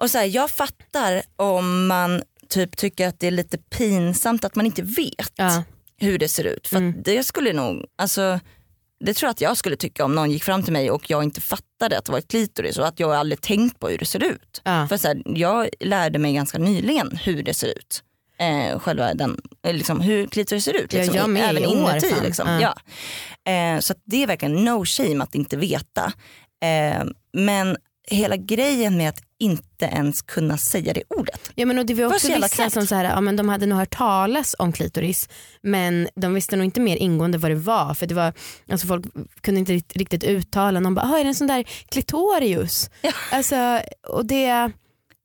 Och 0.00 0.10
så 0.10 0.18
här, 0.18 0.24
jag 0.24 0.50
fattar 0.50 1.22
om 1.36 1.86
man 1.86 2.22
typ 2.48 2.76
tycker 2.76 3.08
att 3.08 3.20
det 3.20 3.26
är 3.26 3.30
lite 3.30 3.58
pinsamt 3.58 4.44
att 4.44 4.54
man 4.54 4.66
inte 4.66 4.82
vet 4.82 5.32
Ja. 5.36 5.62
Hur 5.98 6.18
det 6.18 6.28
ser 6.28 6.44
ut. 6.44 6.68
För 6.68 6.76
Mm. 6.76 7.02
det 7.02 7.24
skulle 7.24 7.52
nog, 7.52 7.84
alltså 7.98 8.40
det 9.04 9.14
tror 9.14 9.26
jag 9.28 9.30
att 9.30 9.40
jag 9.40 9.56
skulle 9.56 9.76
tycka 9.76 10.04
om 10.04 10.14
någon 10.14 10.30
gick 10.30 10.44
fram 10.44 10.62
till 10.62 10.72
mig 10.72 10.90
och 10.90 11.10
jag 11.10 11.22
inte 11.24 11.40
fattade 11.40 11.98
att 11.98 12.04
det 12.04 12.12
var 12.12 12.18
ett 12.18 12.28
klitoris 12.28 12.78
och 12.78 12.86
att 12.86 13.00
jag 13.00 13.12
aldrig 13.14 13.40
tänkt 13.40 13.80
på 13.80 13.88
hur 13.88 13.98
det 13.98 14.04
ser 14.06 14.24
ut. 14.24 14.60
Ja. 14.64 14.86
För 14.88 14.96
så 14.96 15.08
här, 15.08 15.22
jag 15.24 15.68
lärde 15.80 16.18
mig 16.18 16.32
ganska 16.34 16.58
nyligen 16.58 17.16
hur 17.24 17.42
det 17.42 17.54
ser 17.54 17.68
ut. 17.78 18.02
Eh, 18.38 18.78
själva 18.78 19.14
den, 19.14 19.40
eh, 19.66 19.74
liksom, 19.74 20.00
hur 20.00 20.26
klitoris 20.26 20.64
ser 20.64 20.76
ut. 20.84 20.92
Liksom, 20.92 21.14
jag 21.14 21.30
med 21.30 21.50
även 21.50 21.64
inuti. 21.64 22.14
Liksom. 22.22 22.48
Ja. 22.48 22.74
Ja. 23.44 23.52
Eh, 23.52 23.80
så 23.80 23.94
det 24.04 24.22
är 24.22 24.26
verkligen 24.26 24.64
no 24.64 24.84
shame 24.84 25.24
att 25.24 25.34
inte 25.34 25.56
veta. 25.56 26.12
Eh, 26.62 27.04
men 27.32 27.76
hela 28.10 28.36
grejen 28.36 28.96
med 28.96 29.08
att 29.08 29.22
inte 29.38 29.84
ens 29.84 30.22
kunna 30.22 30.58
säga 30.58 30.92
det 30.92 31.02
ordet. 31.08 31.50
Ja, 31.54 31.66
men 31.66 31.78
och 31.78 31.86
det 31.86 31.94
var 31.94 32.06
också 32.06 32.28
vissa 32.28 32.48
knäppt. 32.48 32.72
som 32.72 32.86
så 32.86 32.94
här, 32.94 33.04
ja, 33.04 33.20
men 33.20 33.36
de 33.36 33.48
hade 33.48 33.66
nog 33.66 33.78
hört 33.78 33.96
talas 33.96 34.54
om 34.58 34.72
klitoris 34.72 35.28
men 35.62 36.08
de 36.16 36.34
visste 36.34 36.56
nog 36.56 36.64
inte 36.64 36.80
mer 36.80 36.96
ingående 36.96 37.38
vad 37.38 37.50
det 37.50 37.54
var 37.54 37.94
för 37.94 38.06
det 38.06 38.14
var, 38.14 38.32
alltså 38.70 38.86
folk 38.86 39.04
kunde 39.40 39.60
inte 39.60 39.72
rikt- 39.72 39.96
riktigt 39.96 40.24
uttala, 40.24 40.80
de 40.80 40.94
bara 40.94 41.06
"Ah, 41.06 41.18
är 41.18 41.24
det 41.24 41.28
en 41.30 41.34
sån 41.34 41.46
där 41.46 41.64
klitorius? 41.88 42.90
Ja. 43.02 43.12
Alltså, 43.32 43.80
och 44.08 44.26
det, 44.26 44.42
ja, 44.42 44.70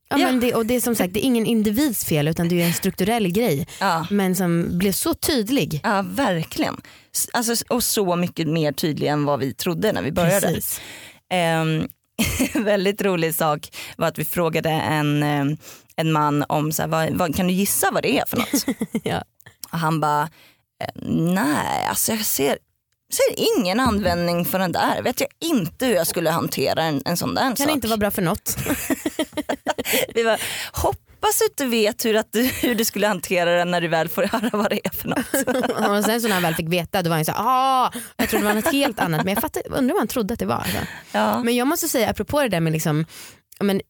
Ja. 0.10 0.18
Men 0.18 0.40
det, 0.40 0.54
och 0.56 0.66
det 0.66 0.76
är 0.76 0.80
som 0.82 0.96
sagt 0.96 1.14
det 1.14 1.20
är 1.20 1.26
ingen 1.26 1.46
individs 1.46 2.06
fel 2.06 2.28
utan 2.28 2.50
det 2.50 2.62
är 2.62 2.66
en 2.66 2.74
strukturell 2.74 3.28
grej 3.32 3.68
Ja. 3.80 4.08
men 4.10 4.36
som 4.36 4.78
blev 4.78 4.92
så 4.92 5.14
tydlig. 5.14 5.80
Ja 5.84 6.02
verkligen. 6.08 6.78
Alltså, 7.34 7.66
och 7.70 7.84
så 7.84 8.16
mycket 8.16 8.48
mer 8.48 8.72
tydlig 8.72 9.08
än 9.08 9.26
vad 9.26 9.40
vi 9.40 9.54
trodde 9.54 9.92
när 9.94 10.02
vi 10.02 10.12
började. 10.12 10.48
Precis. 10.48 10.82
En 11.30 11.90
väldigt 12.54 13.02
rolig 13.02 13.36
sak 13.36 13.70
var 13.98 14.08
att 14.08 14.18
vi 14.20 14.26
frågade 14.26 14.70
en, 14.70 15.24
eh, 15.24 15.58
en 15.96 16.12
man 16.12 16.46
om 16.50 16.72
så 16.72 16.82
här, 16.82 16.90
vad, 16.90 17.10
vad, 17.14 17.36
kan 17.36 17.48
du 17.48 17.54
gissa 17.54 17.92
vad 17.92 18.04
det 18.04 18.18
är 18.20 18.26
för 18.26 18.38
något? 18.38 18.66
Ja. 19.04 19.24
Och 19.72 19.78
han 19.80 20.00
bara, 20.00 20.22
eh, 20.84 21.02
nej 21.06 21.86
alltså 21.90 22.12
jag 22.12 22.26
ser, 22.26 22.58
ser 23.14 23.58
ingen 23.58 23.80
användning 23.80 24.46
för 24.46 24.60
den 24.60 24.72
där. 24.72 25.02
Vet 25.02 25.20
jag 25.22 25.30
inte 25.40 25.86
hur 25.86 25.96
jag 25.96 26.08
skulle 26.08 26.30
hantera 26.30 26.84
en, 26.84 27.02
en 27.06 27.18
sån 27.18 27.36
där 27.36 27.42
Kan 27.42 27.58
sak. 27.58 27.72
inte 27.72 27.88
vara 27.88 27.98
bra 27.98 28.12
för 28.12 28.22
något. 28.22 28.58
Vi 30.16 30.24
bara, 30.24 30.38
hoppas 31.22 31.42
att 31.42 31.58
du 31.58 31.66
vet 31.66 32.06
hur, 32.06 32.16
att 32.16 32.34
du, 32.34 32.44
hur 32.44 32.76
du 32.76 32.86
skulle 32.86 33.08
hantera 33.08 33.58
den 33.58 33.72
när 33.72 33.82
du 33.82 33.88
väl 33.88 34.10
får 34.10 34.24
höra 34.24 34.50
vad 34.54 34.70
det 34.70 34.86
är 34.88 34.90
för 34.90 35.08
något. 35.08 35.98
och 35.98 36.06
sen 36.06 36.22
så 36.22 36.28
när 36.28 36.34
han 36.34 36.44
väl 36.44 36.56
fick 36.56 36.68
veta 36.70 37.02
då 37.02 37.10
var 37.10 37.16
han 37.16 37.26
så 37.26 37.32
ah, 37.36 37.92
jag 38.18 38.30
trodde 38.30 38.46
det 38.46 38.54
var 38.54 38.62
något 38.62 38.72
helt 38.72 39.00
annat 39.00 39.26
men 39.26 39.34
jag 39.34 39.42
fattar, 39.42 39.64
undrar 39.66 39.94
vad 39.94 40.02
han 40.02 40.08
trodde 40.08 40.34
att 40.34 40.40
det 40.40 40.46
var. 40.46 40.56
Alltså. 40.56 40.78
Ja. 41.12 41.44
Men 41.44 41.56
jag 41.56 41.68
måste 41.68 41.88
säga 41.88 42.10
apropå 42.10 42.42
det 42.42 42.50
där 42.50 42.60
med 42.60 42.74
liksom 42.74 43.06
men 43.60 43.82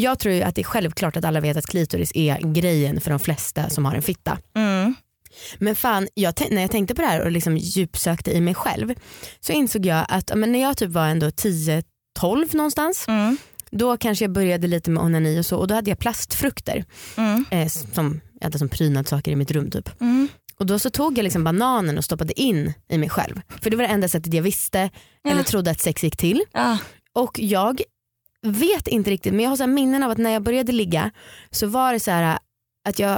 jag 0.00 0.18
tror 0.18 0.34
ju 0.34 0.42
att 0.42 0.54
det 0.54 0.62
är 0.62 0.64
självklart 0.64 1.16
att 1.16 1.24
alla 1.24 1.40
vet 1.40 1.56
att 1.56 1.66
klitoris 1.66 2.12
är 2.14 2.52
grejen 2.52 3.00
för 3.00 3.10
de 3.10 3.20
flesta 3.20 3.70
som 3.70 3.84
har 3.84 3.94
en 3.94 4.02
fitta. 4.02 4.38
Mm. 4.56 4.94
Men 5.58 5.76
fan, 5.76 6.08
jag 6.14 6.34
när 6.50 6.62
jag 6.62 6.70
tänkte 6.70 6.94
på 6.94 7.02
det 7.02 7.08
här 7.08 7.20
och 7.20 7.30
liksom 7.30 7.56
djupsökte 7.56 8.30
i 8.30 8.40
mig 8.40 8.54
själv 8.54 8.94
så 9.40 9.52
insåg 9.52 9.86
jag 9.86 10.06
att 10.08 10.32
men 10.34 10.52
när 10.52 10.62
jag 10.62 10.76
typ 10.76 10.90
var 10.90 11.06
ändå 11.06 11.26
10-12 11.26 12.56
någonstans 12.56 13.08
Mm. 13.08 13.36
Då 13.70 13.96
kanske 13.96 14.24
jag 14.24 14.32
började 14.32 14.66
lite 14.66 14.90
med 14.90 15.02
onani 15.02 15.40
och 15.40 15.46
så 15.46 15.56
och 15.58 15.68
då 15.68 15.74
hade 15.74 15.90
jag 15.90 15.98
plastfrukter 15.98 16.84
Mm. 17.16 17.44
eh, 17.50 17.68
som 17.68 18.20
jag 18.40 18.44
hade 18.46 18.58
som 18.58 18.68
prydnadssaker 18.68 19.32
i 19.32 19.36
mitt 19.36 19.50
rum 19.50 19.70
typ. 19.70 20.00
Mm. 20.00 20.28
Och 20.58 20.66
då 20.66 20.78
så 20.78 20.90
tog 20.90 21.18
jag 21.18 21.24
liksom 21.24 21.44
bananen 21.44 21.98
och 21.98 22.04
stoppade 22.04 22.40
in 22.40 22.72
i 22.88 22.98
mig 22.98 23.08
själv. 23.08 23.40
För 23.62 23.70
det 23.70 23.76
var 23.76 23.82
det 23.84 23.88
enda 23.90 24.08
sättet 24.08 24.34
jag 24.34 24.42
visste 24.42 24.90
Ja. 25.22 25.30
eller 25.30 25.42
trodde 25.42 25.70
att 25.70 25.80
sex 25.80 26.04
gick 26.04 26.16
till. 26.16 26.42
Ja. 26.52 26.78
Och 27.12 27.40
jag 27.40 27.80
vet 28.42 28.88
inte 28.88 29.10
riktigt 29.10 29.32
men 29.34 29.42
jag 29.42 29.50
har 29.50 29.56
så 29.56 29.66
minnen 29.66 30.02
av 30.02 30.10
att 30.10 30.18
när 30.18 30.30
jag 30.30 30.42
började 30.42 30.72
ligga 30.72 31.10
så 31.50 31.66
var 31.66 31.92
det 31.92 32.00
så 32.00 32.10
här 32.10 32.38
att 32.88 32.98
jag 32.98 33.08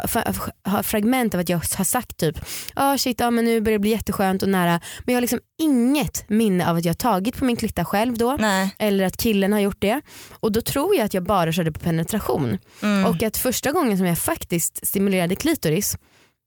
har 0.64 0.82
fragment 0.82 1.34
av 1.34 1.40
att 1.40 1.48
jag 1.48 1.58
har 1.58 1.84
sagt 1.84 2.16
typ 2.16 2.38
oh 2.76 2.96
shit 2.96 3.20
ja, 3.20 3.30
men 3.30 3.44
nu 3.44 3.60
börjar 3.60 3.78
det 3.78 3.82
bli 3.82 3.90
jätteskönt 3.90 4.42
och 4.42 4.48
nära 4.48 4.80
men 5.04 5.12
jag 5.12 5.14
har 5.16 5.20
liksom 5.20 5.40
inget 5.58 6.28
minne 6.28 6.70
av 6.70 6.76
att 6.76 6.84
jag 6.84 6.90
har 6.90 6.94
tagit 6.94 7.36
på 7.36 7.44
min 7.44 7.56
klitta 7.56 7.84
själv 7.84 8.18
då 8.18 8.36
Nej. 8.40 8.74
eller 8.78 9.04
att 9.04 9.16
killen 9.16 9.52
har 9.52 9.60
gjort 9.60 9.80
det 9.80 10.00
och 10.40 10.52
då 10.52 10.60
tror 10.60 10.96
jag 10.96 11.04
att 11.04 11.14
jag 11.14 11.22
bara 11.24 11.52
körde 11.52 11.72
på 11.72 11.80
penetration 11.80 12.58
Mm. 12.82 13.06
och 13.06 13.22
att 13.22 13.36
första 13.36 13.72
gången 13.72 13.98
som 13.98 14.06
jag 14.06 14.18
faktiskt 14.18 14.86
stimulerade 14.86 15.36
klitoris 15.36 15.96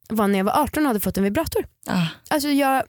var 0.10 0.28
när 0.28 0.38
jag 0.40 0.46
var 0.46 0.62
18 0.64 0.84
och 0.84 0.88
hade 0.88 1.00
fått 1.00 1.18
en 1.18 1.24
vibrator. 1.24 1.66
Ah. 1.88 2.08
Alltså 2.30 2.50
jag, 2.50 2.84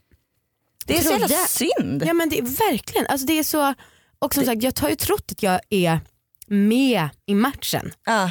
Det 0.86 0.98
är 0.98 1.02
så 1.02 1.10
jävla 1.10 1.28
synd. 1.36 2.02
ja 2.06 2.12
men 2.12 2.28
det 2.28 2.38
är 2.38 2.42
verkligen, 2.42 3.06
alltså 3.06 3.26
det 3.26 3.38
är 3.38 3.42
så, 3.42 3.74
och 4.18 4.34
som 4.34 4.44
sagt 4.44 4.62
jag 4.62 4.72
har 4.80 4.88
ju 4.88 4.94
trott 4.96 5.32
att 5.32 5.42
jag 5.42 5.60
är 5.70 6.00
med 6.46 7.08
i 7.26 7.34
matchen 7.34 7.92
Ja. 8.06 8.30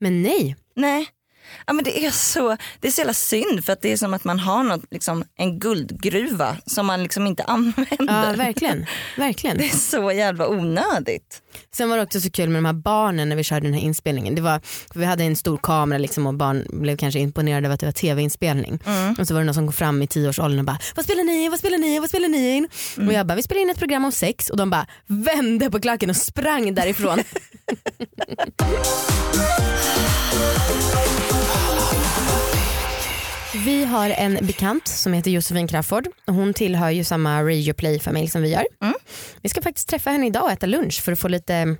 men 0.00 0.22
nej. 0.22 0.56
Nej. 0.78 1.06
Ja, 1.66 1.72
men 1.72 1.84
det, 1.84 2.06
är 2.06 2.10
så, 2.10 2.56
det 2.80 2.88
är 2.88 2.92
så 2.92 3.00
jävla 3.00 3.14
synd 3.14 3.64
för 3.64 3.72
att 3.72 3.82
det 3.82 3.92
är 3.92 3.96
som 3.96 4.14
att 4.14 4.24
man 4.24 4.38
har 4.38 4.62
något, 4.62 4.82
liksom, 4.90 5.24
en 5.36 5.58
guldgruva 5.58 6.56
som 6.66 6.86
man 6.86 7.02
liksom 7.02 7.26
inte 7.26 7.42
använder. 7.46 7.96
Ja 7.98 8.34
verkligen. 8.36 8.86
verkligen. 9.16 9.58
Det 9.58 9.64
är 9.64 9.76
så 9.76 10.12
jävla 10.12 10.48
onödigt. 10.48 11.42
Sen 11.74 11.90
var 11.90 11.96
det 11.96 12.02
också 12.02 12.20
så 12.20 12.30
kul 12.30 12.48
med 12.48 12.62
de 12.62 12.66
här 12.66 12.72
barnen 12.72 13.28
när 13.28 13.36
vi 13.36 13.44
körde 13.44 13.66
den 13.66 13.74
här 13.74 13.80
inspelningen. 13.80 14.34
Det 14.34 14.42
var, 14.42 14.60
vi 14.94 15.04
hade 15.04 15.24
en 15.24 15.36
stor 15.36 15.56
kamera 15.62 15.98
liksom 15.98 16.26
och 16.26 16.34
barn 16.34 16.66
blev 16.72 16.96
kanske 16.96 17.20
imponerade 17.20 17.68
av 17.68 17.72
att 17.74 17.80
det 17.80 17.86
var 17.86 17.92
tv-inspelning. 17.92 18.78
Och 19.18 19.26
så 19.26 19.34
var 19.34 19.40
det 19.40 19.46
någon 19.46 19.54
som 19.54 19.66
kom 19.66 19.72
fram 19.72 20.02
i 20.02 20.06
tioårsåldern 20.06 20.58
och 20.58 20.64
bara 20.64 20.78
vad 20.96 21.04
spelar 21.04 21.24
ni 21.24 21.44
in, 21.44 21.50
vad 21.50 21.58
spelar 21.60 21.78
ni 21.78 21.94
in, 21.94 22.00
vad 22.00 22.10
spelar 22.10 22.28
ni 22.28 22.56
in? 22.56 22.68
Och 23.06 23.12
jag 23.12 23.26
bara 23.26 23.34
vi 23.34 23.42
spelar 23.42 23.62
in 23.62 23.70
ett 23.70 23.78
program 23.78 24.04
om 24.04 24.12
sex 24.12 24.50
och 24.50 24.56
de 24.56 24.70
bara 24.70 24.86
vände 25.06 25.70
på 25.70 25.80
klacken 25.80 26.10
och 26.10 26.16
sprang 26.16 26.74
därifrån. 26.74 27.18
Vi 33.64 33.84
har 33.84 34.10
en 34.10 34.38
bekant 34.42 34.88
som 34.88 35.12
heter 35.12 35.30
Josefin 35.30 35.68
Crafoord. 35.68 36.08
Hon 36.26 36.54
tillhör 36.54 36.90
ju 36.90 37.04
samma 37.04 37.42
Radio 37.42 37.74
Play-familj 37.74 38.28
som 38.28 38.42
vi 38.42 38.48
gör. 38.48 38.66
Mm. 38.82 38.94
Vi 39.42 39.48
ska 39.48 39.62
faktiskt 39.62 39.88
träffa 39.88 40.10
henne 40.10 40.26
idag 40.26 40.44
och 40.44 40.50
äta 40.50 40.66
lunch 40.66 41.02
för 41.02 41.12
att 41.12 41.18
få 41.18 41.28
lite 41.28 41.76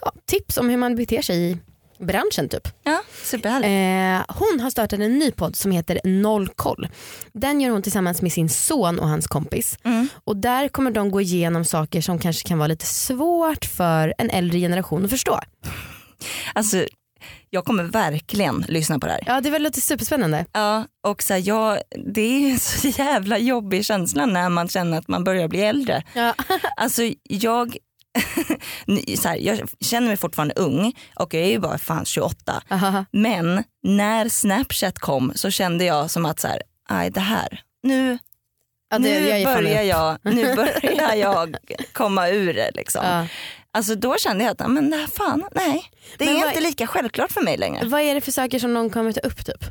ja, 0.00 0.12
tips 0.26 0.56
om 0.56 0.68
hur 0.68 0.76
man 0.76 0.96
beter 0.96 1.22
sig 1.22 1.50
i 1.50 1.58
branschen 1.98 2.48
typ. 2.48 2.68
Ja. 2.82 3.02
Eh, 3.44 4.22
hon 4.28 4.60
har 4.60 4.70
startat 4.70 5.00
en 5.00 5.18
ny 5.18 5.30
podd 5.30 5.56
som 5.56 5.70
heter 5.70 6.00
Noll 6.04 6.48
koll. 6.48 6.88
Den 7.32 7.60
gör 7.60 7.70
hon 7.70 7.82
tillsammans 7.82 8.22
med 8.22 8.32
sin 8.32 8.48
son 8.48 8.98
och 8.98 9.08
hans 9.08 9.26
kompis. 9.26 9.78
Mm. 9.84 10.08
Och 10.24 10.36
där 10.36 10.68
kommer 10.68 10.90
de 10.90 11.10
gå 11.10 11.20
igenom 11.20 11.64
saker 11.64 12.00
som 12.00 12.18
kanske 12.18 12.48
kan 12.48 12.58
vara 12.58 12.68
lite 12.68 12.86
svårt 12.86 13.64
för 13.64 14.14
en 14.18 14.30
äldre 14.30 14.58
generation 14.58 15.04
att 15.04 15.10
förstå. 15.10 15.40
Alltså, 16.54 16.86
jag 17.50 17.64
kommer 17.64 17.84
verkligen 17.84 18.64
lyssna 18.68 18.98
på 18.98 19.06
det 19.06 19.12
här. 19.12 19.22
Ja 19.26 19.40
det 19.40 19.58
lite 19.58 19.80
superspännande. 19.80 20.46
Ja, 20.52 20.86
och 21.02 21.22
så 21.22 21.32
här, 21.32 21.40
jag, 21.40 21.78
det 22.14 22.20
är 22.20 22.50
en 22.50 22.58
så 22.58 22.88
jävla 22.88 23.38
jobbig 23.38 23.84
känsla 23.84 24.26
när 24.26 24.48
man 24.48 24.68
känner 24.68 24.98
att 24.98 25.08
man 25.08 25.24
börjar 25.24 25.48
bli 25.48 25.60
äldre. 25.60 26.02
Ja. 26.14 26.34
Alltså 26.76 27.02
jag, 27.22 27.76
så 29.18 29.28
här, 29.28 29.36
jag 29.36 29.68
känner 29.80 30.08
mig 30.08 30.16
fortfarande 30.16 30.54
ung 30.54 30.92
och 31.14 31.34
jag 31.34 31.42
är 31.42 31.50
ju 31.50 31.58
bara 31.58 31.78
fan 31.78 32.04
28. 32.04 32.62
Aha. 32.70 33.04
Men 33.10 33.64
när 33.82 34.28
Snapchat 34.28 34.98
kom 34.98 35.32
så 35.34 35.50
kände 35.50 35.84
jag 35.84 36.10
som 36.10 36.26
att 36.26 36.40
så 36.40 36.48
här, 36.48 36.62
aj 36.88 37.10
det 37.10 37.20
här, 37.20 37.60
nu, 37.82 38.18
Ja, 38.90 38.98
det, 38.98 39.20
nu, 39.20 39.28
jag 39.28 39.44
börjar 39.44 39.82
jag, 39.82 40.18
nu 40.22 40.54
börjar 40.54 41.14
jag 41.14 41.56
komma 41.92 42.28
ur 42.28 42.54
det. 42.54 42.70
Liksom. 42.74 43.04
Ja. 43.04 43.26
Alltså 43.74 43.94
då 43.94 44.16
kände 44.18 44.44
jag 44.44 44.50
att 44.62 44.70
men 44.70 44.92
här, 44.92 45.06
fan, 45.06 45.44
nej. 45.54 45.84
Det 46.18 46.24
Men 46.24 46.36
är 46.36 46.40
vad- 46.40 46.48
inte 46.48 46.60
lika 46.60 46.86
självklart 46.86 47.32
för 47.32 47.40
mig 47.40 47.56
längre. 47.56 47.84
Vad 47.88 48.00
är 48.00 48.14
det 48.14 48.20
för 48.20 48.32
saker 48.32 48.58
som 48.58 48.74
någon 48.74 48.90
kommer 48.90 49.12
ta 49.12 49.20
upp 49.20 49.46
typ? 49.46 49.64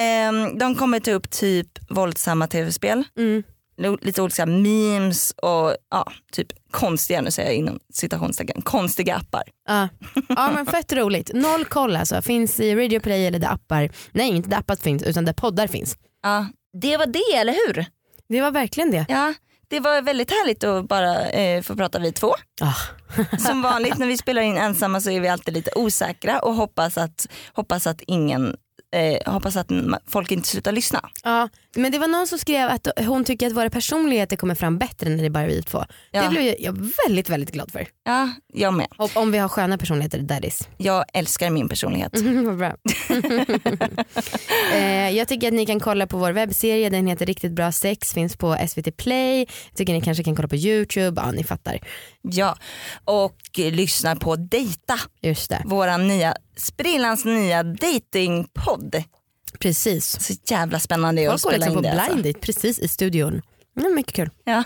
Ehm, 0.00 0.58
de 0.58 0.74
kommer 0.74 1.00
ta 1.00 1.10
upp 1.10 1.30
typ 1.30 1.68
våldsamma 1.90 2.46
tv-spel, 2.46 3.04
Mm. 3.18 3.42
lite 4.00 4.22
olika 4.22 4.46
memes 4.46 5.30
och 5.30 5.76
ja, 5.90 6.12
typ 6.32 6.48
konstiga, 6.70 7.20
nu 7.20 7.30
säger 7.30 7.48
jag 7.48 7.56
inom 7.56 7.78
citationstecken, 7.92 8.62
konstiga 8.62 9.16
appar. 9.16 9.42
Ja. 9.68 9.88
ja 10.28 10.50
men 10.54 10.66
fett 10.66 10.92
roligt. 10.92 11.30
Noll 11.34 11.64
koll 11.64 11.96
alltså. 11.96 12.22
Finns 12.22 12.60
i 12.60 12.74
Radio 12.74 13.00
Play 13.00 13.26
eller 13.26 13.38
där 13.38 13.48
appar, 13.52 13.90
nej 14.12 14.28
inte 14.28 14.48
där 14.48 14.56
appar 14.58 14.76
finns 14.76 15.02
utan 15.02 15.24
där 15.24 15.32
poddar 15.32 15.66
finns. 15.66 15.96
Ja, 16.22 16.46
det 16.80 16.96
var 16.96 17.06
det, 17.06 17.36
eller 17.36 17.52
hur? 17.52 17.84
Det 18.28 18.40
var 18.40 18.50
verkligen 18.50 18.90
det. 18.90 19.06
Ja, 19.08 19.34
det 19.70 19.80
var 19.80 20.02
väldigt 20.02 20.30
härligt 20.30 20.64
att 20.64 20.88
bara 20.88 21.30
eh, 21.30 21.62
få 21.62 21.76
prata 21.76 21.98
vi 21.98 22.12
två. 22.12 22.34
Ah. 22.60 22.74
Som 23.38 23.62
vanligt 23.62 23.98
när 23.98 24.06
vi 24.06 24.16
spelar 24.16 24.42
in 24.42 24.56
ensamma 24.56 25.00
så 25.00 25.10
är 25.10 25.20
vi 25.20 25.28
alltid 25.28 25.54
lite 25.54 25.70
osäkra 25.76 26.38
och 26.38 26.54
hoppas 26.54 26.98
att, 26.98 27.28
hoppas 27.52 27.86
att 27.86 28.00
ingen 28.06 28.56
eh, 28.94 29.32
hoppas 29.32 29.56
att 29.56 29.70
folk 30.06 30.30
inte 30.30 30.48
slutar 30.48 30.72
lyssna. 30.72 31.08
Ja, 31.24 31.48
men 31.76 31.92
det 31.92 31.98
var 31.98 32.08
någon 32.08 32.26
som 32.26 32.38
skrev 32.38 32.68
att 32.68 32.88
hon 32.98 33.24
tycker 33.24 33.46
att 33.46 33.52
våra 33.52 33.70
personligheter 33.70 34.36
kommer 34.36 34.54
fram 34.54 34.78
bättre 34.78 35.10
när 35.10 35.16
det 35.16 35.26
är 35.26 35.30
bara 35.30 35.46
vi 35.46 35.62
två. 35.62 35.84
Ja. 36.10 36.22
Det 36.22 36.28
blev 36.28 36.54
jag 36.58 36.92
väldigt 37.06 37.28
väldigt 37.28 37.52
glad 37.52 37.72
för. 37.72 37.86
Ja, 38.10 38.30
jag 38.52 38.74
med. 38.74 38.86
Och 38.96 39.16
om 39.16 39.32
vi 39.32 39.38
har 39.38 39.48
sköna 39.48 39.78
personligheter, 39.78 40.46
is. 40.46 40.68
Jag 40.76 41.04
älskar 41.14 41.50
min 41.50 41.68
personlighet. 41.68 42.12
Vad 42.44 42.56
bra. 42.58 42.76
eh, 44.74 45.10
jag 45.10 45.28
tycker 45.28 45.48
att 45.48 45.54
ni 45.54 45.66
kan 45.66 45.80
kolla 45.80 46.06
på 46.06 46.16
vår 46.18 46.32
webbserie, 46.32 46.90
den 46.90 47.06
heter 47.06 47.26
Riktigt 47.26 47.52
bra 47.52 47.72
sex, 47.72 48.12
finns 48.14 48.36
på 48.36 48.56
SVT 48.68 48.96
Play. 48.96 49.38
Jag 49.38 49.76
tycker 49.76 49.92
ni 49.92 50.00
kanske 50.00 50.24
kan 50.24 50.36
kolla 50.36 50.48
på 50.48 50.56
YouTube, 50.56 51.22
ja 51.22 51.30
ni 51.30 51.44
fattar. 51.44 51.78
Ja, 52.22 52.56
och 53.04 53.36
lyssna 53.54 54.16
på 54.16 54.36
Dejta, 54.36 54.98
Just 55.22 55.50
det, 55.50 55.62
våran 55.64 56.08
nya, 56.08 56.34
sprillans 56.56 57.24
nya 57.24 57.62
datingpodd. 57.62 59.02
precis. 59.58 60.26
Så 60.26 60.34
jävla 60.54 60.80
spännande 60.80 61.22
att 61.22 61.26
Folk 61.28 61.42
går 61.42 61.50
spela 61.50 61.66
liksom 61.66 61.84
in 61.84 61.90
på 61.90 61.96
det. 61.96 62.04
blind 62.06 62.26
Alltså. 62.26 62.28
date 62.32 62.46
precis 62.46 62.78
i 62.78 62.88
studion. 62.88 63.42
Mm, 63.80 63.94
mycket 63.94 64.12
kul. 64.14 64.30
Ja. 64.44 64.62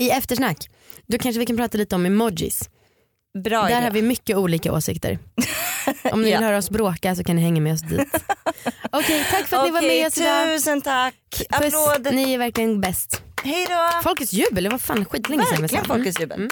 I 0.00 0.10
eftersnack, 0.10 0.70
då 1.06 1.18
kanske 1.18 1.38
vi 1.38 1.46
kan 1.46 1.56
prata 1.56 1.78
lite 1.78 1.94
om 1.94 2.06
emojis. 2.06 2.70
Bra 3.44 3.62
Där 3.62 3.68
idé. 3.70 3.80
har 3.84 3.90
vi 3.90 4.02
mycket 4.02 4.36
olika 4.36 4.72
åsikter. 4.72 5.18
Om 6.12 6.22
ni 6.22 6.30
Ja. 6.30 6.38
vill 6.38 6.46
höra 6.46 6.58
oss 6.58 6.70
bråka 6.70 7.14
så 7.16 7.24
kan 7.24 7.36
ni 7.36 7.42
hänga 7.42 7.60
med 7.60 7.72
oss 7.74 7.80
dit. 7.82 7.98
Okej, 8.92 9.26
tack 9.30 9.46
för 9.46 9.56
att 9.56 9.64
ni 9.64 9.70
var 9.70 9.82
med 9.82 10.06
oss 10.06 10.18
idag. 10.18 10.46
tusen 10.56 10.80
tack. 10.82 11.14
Puss, 11.62 11.74
Applåd. 11.74 12.14
ni 12.14 12.32
är 12.34 12.38
verkligen 12.38 12.80
bäst. 12.80 13.22
Hej 13.44 13.66
då. 13.68 14.02
Folkets 14.02 14.32
jubel, 14.32 14.64
det 14.64 14.70
var 14.70 14.78
fan 14.78 15.04
skitlänge 15.04 15.44
sedan 15.46 15.56
vi 15.56 15.62
Verkligen 15.62 15.84
sa. 15.84 15.92
Mm. 15.94 15.98
folkets 16.04 16.20
jubel. 16.20 16.36
Mm. 16.38 16.50